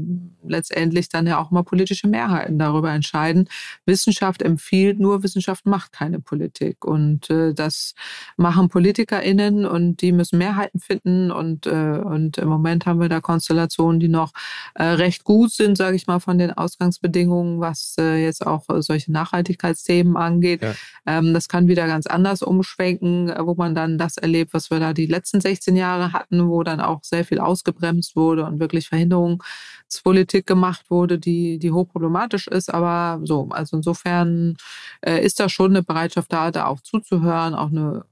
[0.46, 3.48] letztendlich dann ja auch mal politische Mehrheiten darüber entscheiden.
[3.86, 6.84] Wissenschaft empfiehlt nur, Wissenschaft macht keine Politik.
[6.84, 7.94] Und äh, das
[8.36, 11.30] machen PolitikerInnen und die müssen Mehrheiten finden.
[11.30, 14.32] Und, äh, und im Moment haben wir da Konstellationen, die noch
[14.74, 19.12] äh, recht gut sind, sage ich mal, von den Ausgangsbedingungen, was äh, jetzt auch solche
[19.12, 20.62] Nachhaltigkeitsthemen angeht.
[20.62, 20.74] Ja.
[21.06, 24.92] Ähm, das kann wieder ganz anders umschwenken, wo man dann das erlebt, was wir da
[24.92, 30.46] die letzten 16 Jahre hatten, wo dann auch sehr viel ausgebremst wurde und wirklich Verhinderungspolitik
[30.46, 32.72] gemacht wurde, die, die hochproblematisch ist.
[32.72, 34.56] Aber so, also insofern
[35.00, 38.04] äh, ist da schon eine Bereitschaft da, da auch zuzuhören, auch eine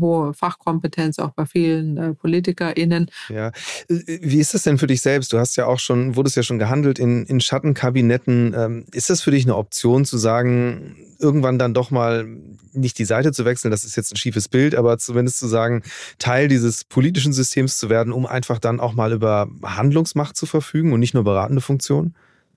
[0.00, 3.10] hohe Fachkompetenz auch bei vielen äh, PolitikerInnen.
[3.28, 3.48] Ja.
[3.88, 5.32] Äh, wie ist das denn für dich selbst?
[5.32, 8.54] Du hast ja auch schon, wurdest ja schon gehandelt in, in Schattenkabinetten.
[8.56, 12.26] Ähm, ist das für dich eine Option zu sagen, irgendwann dann doch mal
[12.72, 15.82] nicht die Seite zu wechseln, das ist jetzt ein schiefes Bild, aber zumindest zu sagen,
[16.18, 20.92] Teil dieses politischen Systems zu werden, um einfach dann auch mal über Handlungsmacht zu verfügen
[20.92, 22.14] und nicht nur beratende Funktion?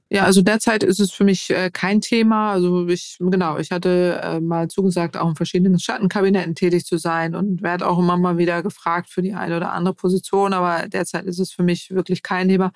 [0.09, 2.53] Ja, also derzeit ist es für mich äh, kein Thema.
[2.53, 7.35] Also ich, genau, ich hatte äh, mal zugesagt, auch in verschiedenen Schattenkabinetten tätig zu sein
[7.35, 10.53] und werde auch immer mal wieder gefragt für die eine oder andere Position.
[10.53, 12.71] Aber derzeit ist es für mich wirklich kein Thema.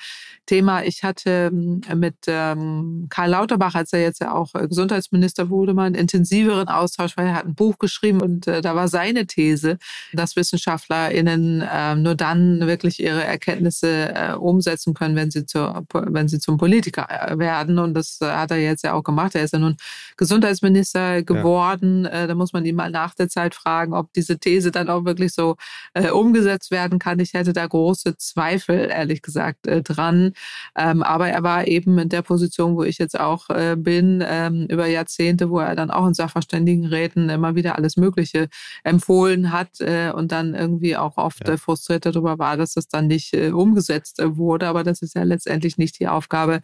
[0.46, 0.84] Thema.
[0.84, 1.52] Ich hatte
[1.88, 5.96] äh, mit ähm, Karl Lauterbach, als er jetzt ja auch äh, Gesundheitsminister wurde, mal einen
[5.96, 9.78] intensiveren Austausch, weil er hat ein Buch geschrieben und äh, da war seine These,
[10.12, 16.28] dass WissenschaftlerInnen äh, nur dann wirklich ihre Erkenntnisse äh, umsetzen können, wenn sie, zur, wenn
[16.28, 17.80] sie zum Politiker werden.
[17.80, 19.36] Und das hat er jetzt ja auch gemacht.
[19.36, 19.78] Er ist ja nun
[20.18, 22.06] Gesundheitsminister geworden.
[22.06, 22.28] Ja.
[22.28, 25.34] Da muss man ihn mal nach der Zeit fragen, ob diese These dann auch wirklich
[25.34, 25.56] so
[25.94, 27.20] äh, umgesetzt werden kann.
[27.20, 30.34] Ich hätte da große Zweifel, ehrlich gesagt, äh, dran.
[30.76, 34.68] Ähm, aber er war eben in der Position, wo ich jetzt auch äh, bin, ähm,
[34.70, 38.50] über Jahrzehnte, wo er dann auch in Sachverständigenräten immer wieder alles Mögliche
[38.84, 41.54] empfohlen hat äh, und dann irgendwie auch oft ja.
[41.54, 44.68] Äh, frustriert darüber war, dass das dann nicht äh, umgesetzt äh, wurde.
[44.68, 46.62] Aber das ist ja letztendlich nicht die Aufgabe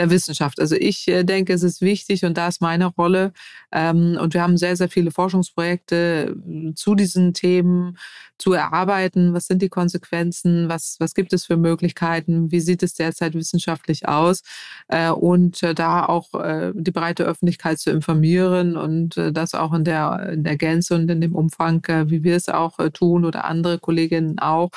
[0.00, 0.58] der Wissenschaft.
[0.60, 3.32] Also ich äh, denke, es ist wichtig und da ist meine Rolle.
[3.70, 7.98] Ähm, und wir haben sehr, sehr viele Forschungsprojekte äh, zu diesen Themen
[8.38, 9.34] zu erarbeiten.
[9.34, 10.70] Was sind die Konsequenzen?
[10.70, 12.50] Was, was gibt es für Möglichkeiten?
[12.50, 14.42] Wie sieht es derzeit wissenschaftlich aus?
[14.88, 16.30] Äh, und da auch
[16.74, 21.20] die breite Öffentlichkeit zu informieren und das auch in der, in der Gänze und in
[21.20, 24.70] dem Umfang, wie wir es auch tun oder andere Kolleginnen auch.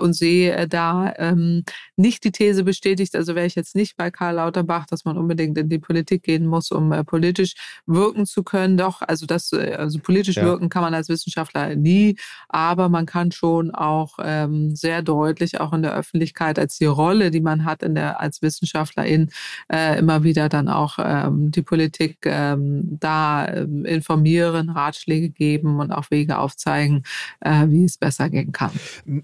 [0.00, 1.64] und sehe da ähm,
[1.96, 5.58] nicht die These bestätigt, also wäre ich jetzt nicht bei Karl Lauterbach, dass man unbedingt
[5.58, 7.54] in die Politik gehen muss, um politisch
[7.86, 8.76] wirken zu können.
[8.76, 10.44] Doch, also das, also politisch ja.
[10.44, 12.16] wirken kann man als Wissenschaftler nie,
[12.48, 17.30] aber man kann schon auch ähm, sehr deutlich auch in der Öffentlichkeit als die Rolle,
[17.30, 19.30] die man hat in der als Wissenschaftlerin
[19.70, 25.92] äh, immer wieder dann auch ähm, die Politik ähm, da äh, informieren, Ratschläge geben und
[25.92, 27.02] auch Wege aufzeigen,
[27.40, 28.70] äh, wie es besser gehen kann.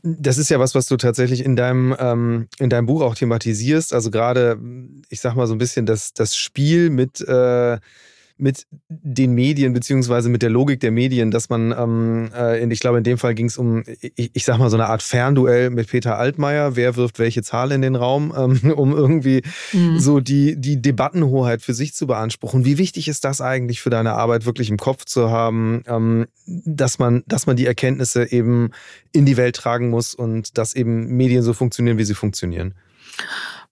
[0.03, 3.95] Das ist ja was, was du tatsächlich in deinem ähm, in deinem Buch auch thematisierst.
[3.95, 4.59] Also gerade,
[5.09, 7.79] ich sag mal so ein bisschen das das Spiel mit äh,
[8.43, 12.99] mit den Medien beziehungsweise mit der Logik der Medien, dass man, ähm, äh, ich glaube,
[12.99, 15.89] in dem Fall ging es um, ich, ich sag mal, so eine Art Fernduell mit
[15.89, 19.43] Peter Altmaier, wer wirft welche Zahl in den Raum, ähm, um irgendwie
[19.73, 19.99] mhm.
[19.99, 22.65] so die, die Debattenhoheit für sich zu beanspruchen.
[22.65, 26.99] Wie wichtig ist das eigentlich für deine Arbeit wirklich im Kopf zu haben, ähm, dass
[26.99, 28.71] man, dass man die Erkenntnisse eben
[29.13, 32.75] in die Welt tragen muss und dass eben Medien so funktionieren, wie sie funktionieren?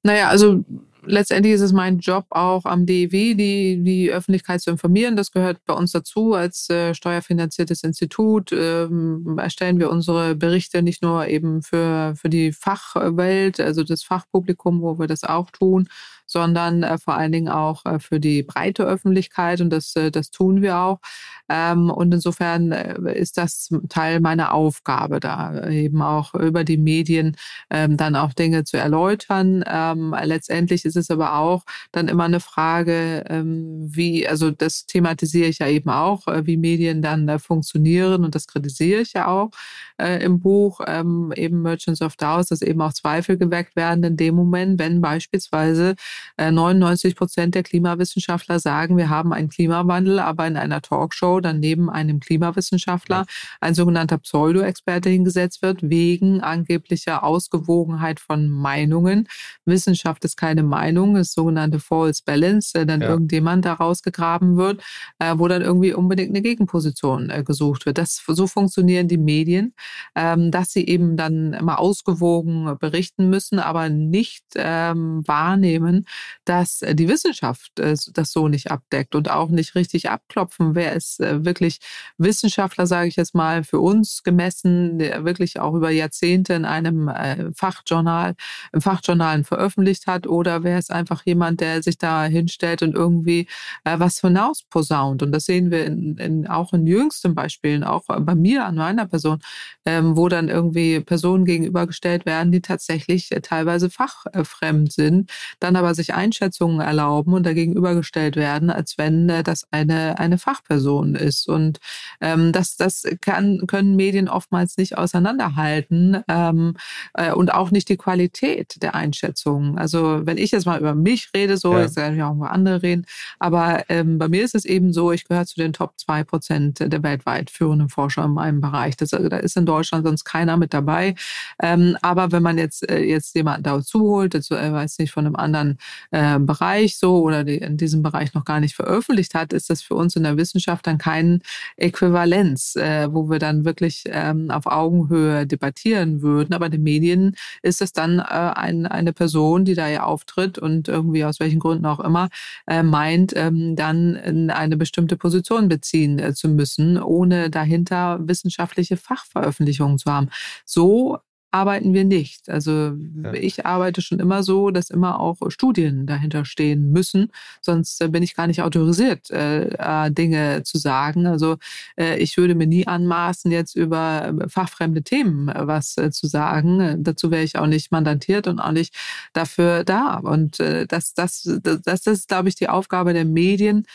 [0.03, 0.65] Naja, also
[1.05, 5.17] letztendlich ist es mein Job auch am DEW, die, die Öffentlichkeit zu informieren.
[5.17, 6.35] Das gehört bei uns dazu.
[6.35, 12.53] Als äh, steuerfinanziertes Institut ähm, erstellen wir unsere Berichte nicht nur eben für, für die
[12.53, 15.89] Fachwelt, also das Fachpublikum, wo wir das auch tun,
[16.31, 20.31] sondern äh, vor allen Dingen auch äh, für die breite Öffentlichkeit und das, äh, das
[20.31, 21.01] tun wir auch.
[21.49, 27.37] Ähm, und insofern äh, ist das Teil meiner Aufgabe, da eben auch über die Medien
[27.71, 29.65] ähm, dann auch Dinge zu erläutern.
[29.67, 35.49] Ähm, letztendlich ist es aber auch dann immer eine Frage, ähm, wie, also das thematisiere
[35.49, 39.27] ich ja eben auch, äh, wie Medien dann äh, funktionieren und das kritisiere ich ja
[39.27, 39.51] auch
[39.99, 44.35] im Buch, ähm, eben Merchants of Daos, dass eben auch Zweifel geweckt werden in dem
[44.35, 45.95] Moment, wenn beispielsweise
[46.37, 51.61] 99 äh, Prozent der Klimawissenschaftler sagen, wir haben einen Klimawandel, aber in einer Talkshow dann
[51.61, 53.27] neben einem Klimawissenschaftler
[53.61, 59.29] ein sogenannter Pseudo-Experte hingesetzt wird, wegen angeblicher Ausgewogenheit von Meinungen.
[59.65, 63.09] Wissenschaft ist keine Meinung, ist sogenannte False Balance, äh, dann ja.
[63.09, 64.83] irgendjemand da rausgegraben wird,
[65.19, 67.99] äh, wo dann irgendwie unbedingt eine Gegenposition gesucht wird.
[67.99, 69.75] Das, so funktionieren die Medien,
[70.15, 76.07] ähm, dass sie eben dann immer ausgewogen berichten müssen, aber nicht ähm, wahrnehmen,
[76.45, 80.75] dass äh, die Wissenschaft äh, das so nicht abdeckt und auch nicht richtig abklopfen.
[80.75, 81.81] Wer ist äh, wirklich
[82.19, 87.11] Wissenschaftler, sage ich jetzt mal, für uns gemessen, der wirklich auch über Jahrzehnte in einem
[87.55, 88.35] Fachjournal,
[88.73, 93.49] im Fachjournalen veröffentlicht hat oder wer ist einfach jemand, der sich da hinstellt und irgendwie
[93.85, 95.23] was hinaus posaunt.
[95.23, 99.07] Und das sehen wir in, in, auch in jüngsten Beispielen, auch bei mir an meiner
[99.07, 99.41] Person,
[99.85, 106.15] ähm, wo dann irgendwie Personen gegenübergestellt werden, die tatsächlich teilweise fachfremd sind, dann aber sich
[106.15, 111.49] Einschätzungen erlauben und dagegenübergestellt werden, als wenn äh, das eine, eine Fachperson ist.
[111.49, 111.79] Und
[112.21, 116.77] ähm, das, das kann, können Medien oftmals nicht auseinanderhalten ähm,
[117.15, 119.79] äh, und auch nicht die Qualität der Einschätzungen.
[119.79, 121.83] Also wenn ich jetzt mal über mich rede, so, ja.
[121.83, 123.07] jetzt kann ich auch über andere reden,
[123.39, 126.81] aber ähm, bei mir ist es eben so, ich gehöre zu den Top zwei Prozent
[126.81, 128.97] der weltweit führenden Forscher in meinem Bereich.
[128.97, 131.15] Das, also, da ist in Deutschland sonst keiner mit dabei.
[131.63, 135.27] Ähm, aber wenn man jetzt, äh, jetzt jemanden dazu holt, dazu, äh, weiß nicht, von
[135.27, 135.79] einem anderen
[136.11, 139.83] äh, Bereich so oder die in diesem Bereich noch gar nicht veröffentlicht hat, ist das
[139.83, 141.43] für uns in der Wissenschaft dann kein
[141.77, 146.55] Äquivalenz, äh, wo wir dann wirklich ähm, auf Augenhöhe debattieren würden.
[146.55, 150.89] Aber den Medien ist es dann äh, ein, eine Person, die da ja auftritt und
[150.89, 152.29] irgendwie aus welchen Gründen auch immer
[152.67, 158.97] äh, meint, ähm, dann in eine bestimmte Position beziehen äh, zu müssen, ohne dahinter wissenschaftliche
[158.97, 160.29] Fachveröffentlichungen zu haben.
[160.65, 161.19] So
[161.51, 162.49] arbeiten wir nicht.
[162.49, 163.33] Also ja.
[163.33, 167.29] ich arbeite schon immer so, dass immer auch Studien dahinter stehen müssen.
[167.61, 171.27] Sonst äh, bin ich gar nicht autorisiert, äh, äh, Dinge zu sagen.
[171.27, 171.57] Also
[171.97, 177.03] äh, ich würde mir nie anmaßen, jetzt über äh, fachfremde Themen äh, was zu sagen.
[177.03, 178.95] Dazu wäre ich auch nicht mandantiert und auch nicht
[179.33, 180.19] dafür da.
[180.19, 183.87] Und das, das, das, das ist, glaube ich, die Aufgabe der Medien,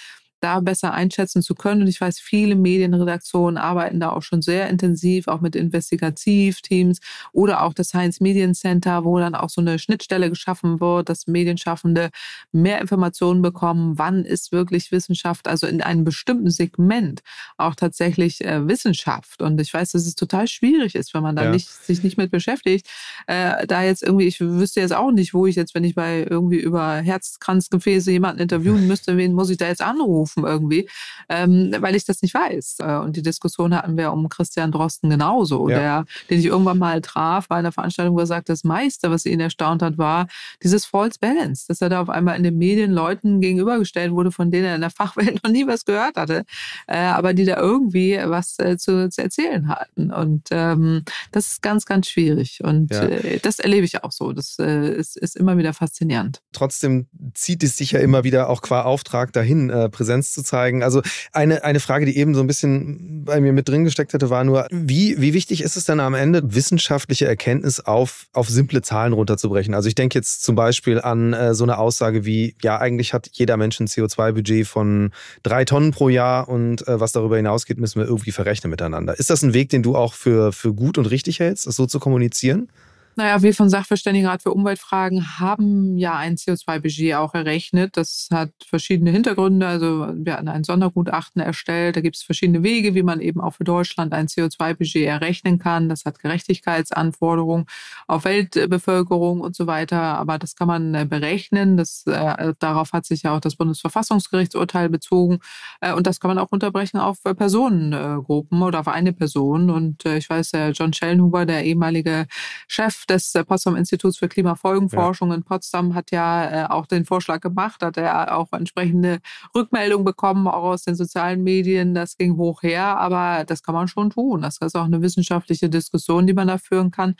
[0.45, 1.81] da besser einschätzen zu können.
[1.81, 6.99] Und ich weiß, viele Medienredaktionen arbeiten da auch schon sehr intensiv, auch mit Investigativteams
[7.31, 11.25] oder auch das Science Medien Center, wo dann auch so eine Schnittstelle geschaffen wird, dass
[11.25, 12.11] Medienschaffende
[12.51, 17.21] mehr Informationen bekommen, wann ist wirklich Wissenschaft, also in einem bestimmten Segment
[17.57, 19.41] auch tatsächlich äh, Wissenschaft.
[19.41, 21.51] Und ich weiß, dass es total schwierig ist, wenn man da ja.
[21.51, 22.87] nicht, sich nicht mit beschäftigt.
[23.25, 26.27] Äh, da jetzt irgendwie, ich wüsste jetzt auch nicht, wo ich jetzt, wenn ich bei
[26.29, 30.34] irgendwie über Herzkranzgefäße jemanden interviewen müsste, wen muss ich da jetzt anrufen?
[30.36, 30.89] Anrufen irgendwie,
[31.29, 32.77] ähm, weil ich das nicht weiß.
[32.79, 35.77] Äh, und die Diskussion hatten wir um Christian Drosten genauso, ja.
[35.77, 39.25] der, den ich irgendwann mal traf bei einer Veranstaltung, wo er sagt, das meiste, was
[39.25, 40.27] ihn erstaunt hat, war
[40.63, 44.51] dieses False Balance, dass er da auf einmal in den Medien Leuten gegenübergestellt wurde, von
[44.51, 46.43] denen er in der Fachwelt noch nie was gehört hatte,
[46.88, 50.11] äh, aber die da irgendwie was äh, zu, zu erzählen hatten.
[50.11, 52.63] Und ähm, das ist ganz, ganz schwierig.
[52.63, 53.03] Und ja.
[53.03, 54.31] äh, das erlebe ich auch so.
[54.31, 56.41] Das äh, ist, ist immer wieder faszinierend.
[56.53, 60.84] Trotzdem zieht es sich ja immer wieder auch qua Auftrag dahin, äh, Präsenz zu zeigen.
[60.84, 61.01] Also
[61.32, 64.43] eine, eine Frage, die eben so ein bisschen bei mir mit drin gesteckt hätte, war
[64.43, 69.13] nur, wie, wie wichtig ist es denn am Ende, wissenschaftliche Erkenntnis auf, auf simple Zahlen
[69.13, 69.74] runterzubrechen?
[69.74, 73.30] Also ich denke jetzt zum Beispiel an äh, so eine Aussage wie, ja, eigentlich hat
[73.34, 75.11] jeder Mensch ein CO2-Budget von
[75.43, 79.18] drei Tonnen pro Jahr und äh, was darüber hinausgeht, müssen wir irgendwie verrechnen miteinander.
[79.18, 81.86] Ist das ein Weg, den du auch für, für gut und richtig hältst, das so
[81.86, 82.70] zu kommunizieren?
[83.18, 87.95] Naja, wir vom Sachverständigenrat für Umweltfragen haben ja ein CO2-Budget auch errechnet.
[87.95, 89.66] Das hat verschiedene Hintergründe.
[89.66, 91.95] Also wir hatten ein Sondergutachten erstellt.
[91.95, 95.88] Da gibt es verschiedene Wege, wie man eben auch für Deutschland ein CO2-Budget errechnen kann.
[95.88, 97.68] Das hat Gerechtigkeitsanforderungen
[98.07, 100.01] auf Weltbevölkerung und so weiter.
[100.01, 101.78] Aber das kann man äh, berechnen.
[101.78, 105.39] Das, äh, darauf hat sich ja auch das Bundesverfassungsgerichtsurteil bezogen.
[105.80, 109.70] Äh, und das kann man auch unterbrechen auf äh, Personengruppen oder auf eine Person.
[109.70, 112.28] Und äh, ich weiß, der John Schellenhuber, der ehemalige
[112.68, 115.35] Chef des äh, Potsdam Instituts für Klimafolgenforschung ja.
[115.35, 119.19] in Potsdam hat ja äh, auch den Vorschlag gemacht, hat er auch entsprechende
[119.53, 121.93] Rückmeldungen bekommen, auch aus den sozialen Medien.
[121.93, 124.41] Das ging hoch her, aber das kann man schon tun.
[124.41, 127.15] Das ist auch eine wissenschaftliche Diskussion, die man da führen kann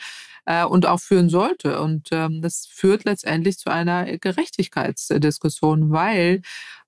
[0.45, 1.81] äh, und auch führen sollte.
[1.81, 6.41] Und ähm, das führt letztendlich zu einer Gerechtigkeitsdiskussion, weil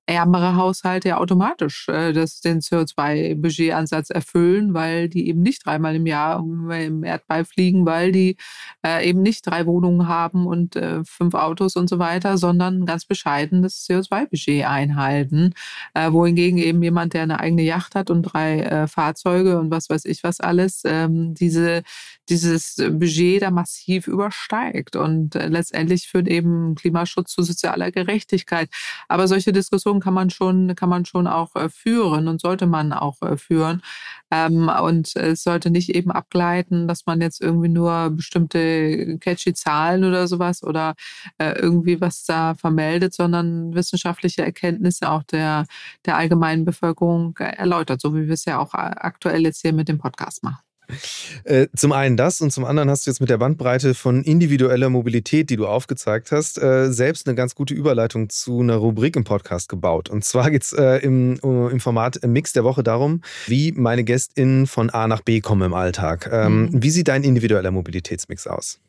[0.08, 6.05] ärmere Haushalte ja automatisch äh, das, den CO2-Budgetansatz erfüllen, weil die eben nicht dreimal im
[6.05, 8.38] Jahr im Erdball fliegen, weil die
[8.86, 13.05] äh, eben nicht drei Wohnungen haben und äh, fünf Autos und so weiter, sondern ganz
[13.05, 15.53] bescheiden das CO2-Budget einhalten.
[15.93, 19.89] Äh, wohingegen eben jemand, der eine eigene Yacht hat und drei äh, Fahrzeuge und was
[19.89, 21.84] weiß ich was alles, ähm, diese,
[22.30, 24.95] dieses Budget da massiv übersteigt.
[24.95, 28.70] Und äh, letztendlich führt eben Klimaschutz zu sozialer Gerechtigkeit.
[29.10, 32.67] Aber solche Diskussionen Diskussion kann man schon, kann man schon auch äh, führen und sollte
[32.67, 33.81] man auch äh, führen.
[34.31, 40.03] Ähm, und es sollte nicht eben abgleiten, dass man jetzt irgendwie nur bestimmte catchy Zahlen
[40.03, 40.95] oder sowas oder
[41.37, 45.65] äh, irgendwie was da vermeldet, sondern wissenschaftliche Erkenntnisse auch der,
[46.05, 49.97] der allgemeinen Bevölkerung erläutert, so wie wir es ja auch aktuell jetzt hier mit dem
[49.97, 50.66] Podcast machen.
[51.43, 54.89] Äh, zum einen das und zum anderen hast du jetzt mit der Bandbreite von individueller
[54.89, 59.23] Mobilität, die du aufgezeigt hast, äh, selbst eine ganz gute Überleitung zu einer Rubrik im
[59.23, 60.09] Podcast gebaut.
[60.09, 64.67] Und zwar geht es äh, im, im Format Mix der Woche darum, wie meine GästInnen
[64.67, 66.29] von A nach B kommen im Alltag.
[66.31, 66.83] Ähm, mhm.
[66.83, 68.79] Wie sieht dein individueller Mobilitätsmix aus?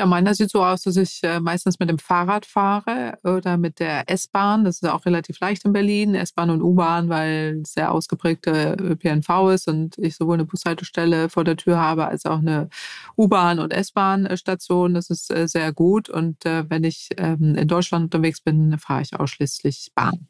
[0.00, 3.80] Ja, meiner sieht so aus, dass ich äh, meistens mit dem Fahrrad fahre oder mit
[3.80, 4.64] der S-Bahn.
[4.64, 9.50] Das ist auch relativ leicht in Berlin, S-Bahn und U-Bahn, weil es sehr ausgeprägte ÖPNV
[9.52, 12.68] ist und ich sowohl eine Bushaltestelle vor der Tür habe als auch eine
[13.16, 14.94] U-Bahn- und S-Bahn-Station.
[14.94, 16.08] Das ist äh, sehr gut.
[16.08, 20.28] Und äh, wenn ich ähm, in Deutschland unterwegs bin, fahre ich ausschließlich Bahn.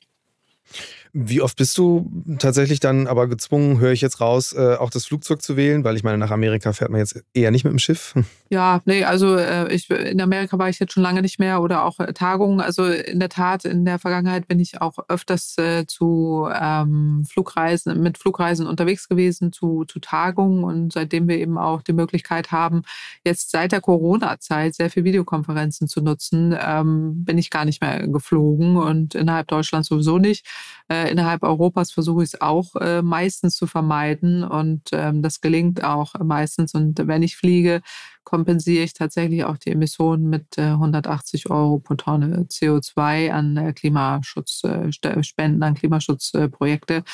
[1.13, 5.07] Wie oft bist du tatsächlich dann aber gezwungen, höre ich jetzt raus, äh, auch das
[5.07, 5.83] Flugzeug zu wählen?
[5.83, 8.15] Weil ich meine, nach Amerika fährt man jetzt eher nicht mit dem Schiff.
[8.51, 11.85] Ja, nee, also äh, ich, in Amerika war ich jetzt schon lange nicht mehr oder
[11.85, 12.63] auch äh, Tagungen.
[12.63, 18.01] Also in der Tat, in der Vergangenheit bin ich auch öfters äh, zu ähm, Flugreisen,
[18.01, 20.65] mit Flugreisen unterwegs gewesen, zu, zu Tagungen.
[20.65, 22.85] Und seitdem wir eben auch die Möglichkeit haben,
[23.23, 28.09] jetzt seit der Corona-Zeit sehr viel Videokonferenzen zu nutzen, ähm, bin ich gar nicht mehr
[28.09, 30.47] geflogen und innerhalb Deutschlands sowieso nicht.
[30.91, 35.85] Äh, innerhalb Europas versuche ich es auch äh, meistens zu vermeiden und ähm, das gelingt
[35.85, 36.75] auch meistens.
[36.75, 37.83] Und wenn ich fliege,
[38.25, 43.73] kompensiere ich tatsächlich auch die Emissionen mit äh, 180 Euro pro Tonne CO2 an äh,
[43.73, 47.05] Klimaschutzspenden, äh, an Klimaschutzprojekte.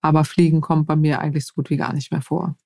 [0.00, 2.56] Aber Fliegen kommt bei mir eigentlich so gut wie gar nicht mehr vor.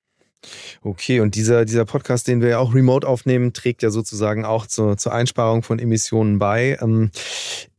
[0.81, 4.67] Okay, und dieser, dieser Podcast, den wir ja auch remote aufnehmen, trägt ja sozusagen auch
[4.67, 6.77] zur, zur Einsparung von Emissionen bei.
[6.81, 7.11] Ähm,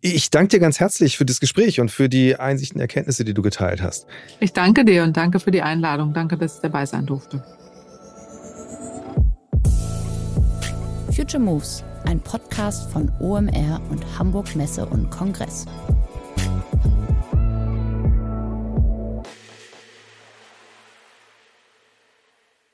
[0.01, 3.43] ich danke dir ganz herzlich für das Gespräch und für die Einsichten, Erkenntnisse, die du
[3.43, 4.07] geteilt hast.
[4.41, 6.15] Ich danke dir und danke für die Einladung.
[6.15, 7.43] Danke, dass ich dabei sein durfte.
[11.19, 15.67] Future Moves, ein Podcast von OMR und Hamburg Messe und Kongress.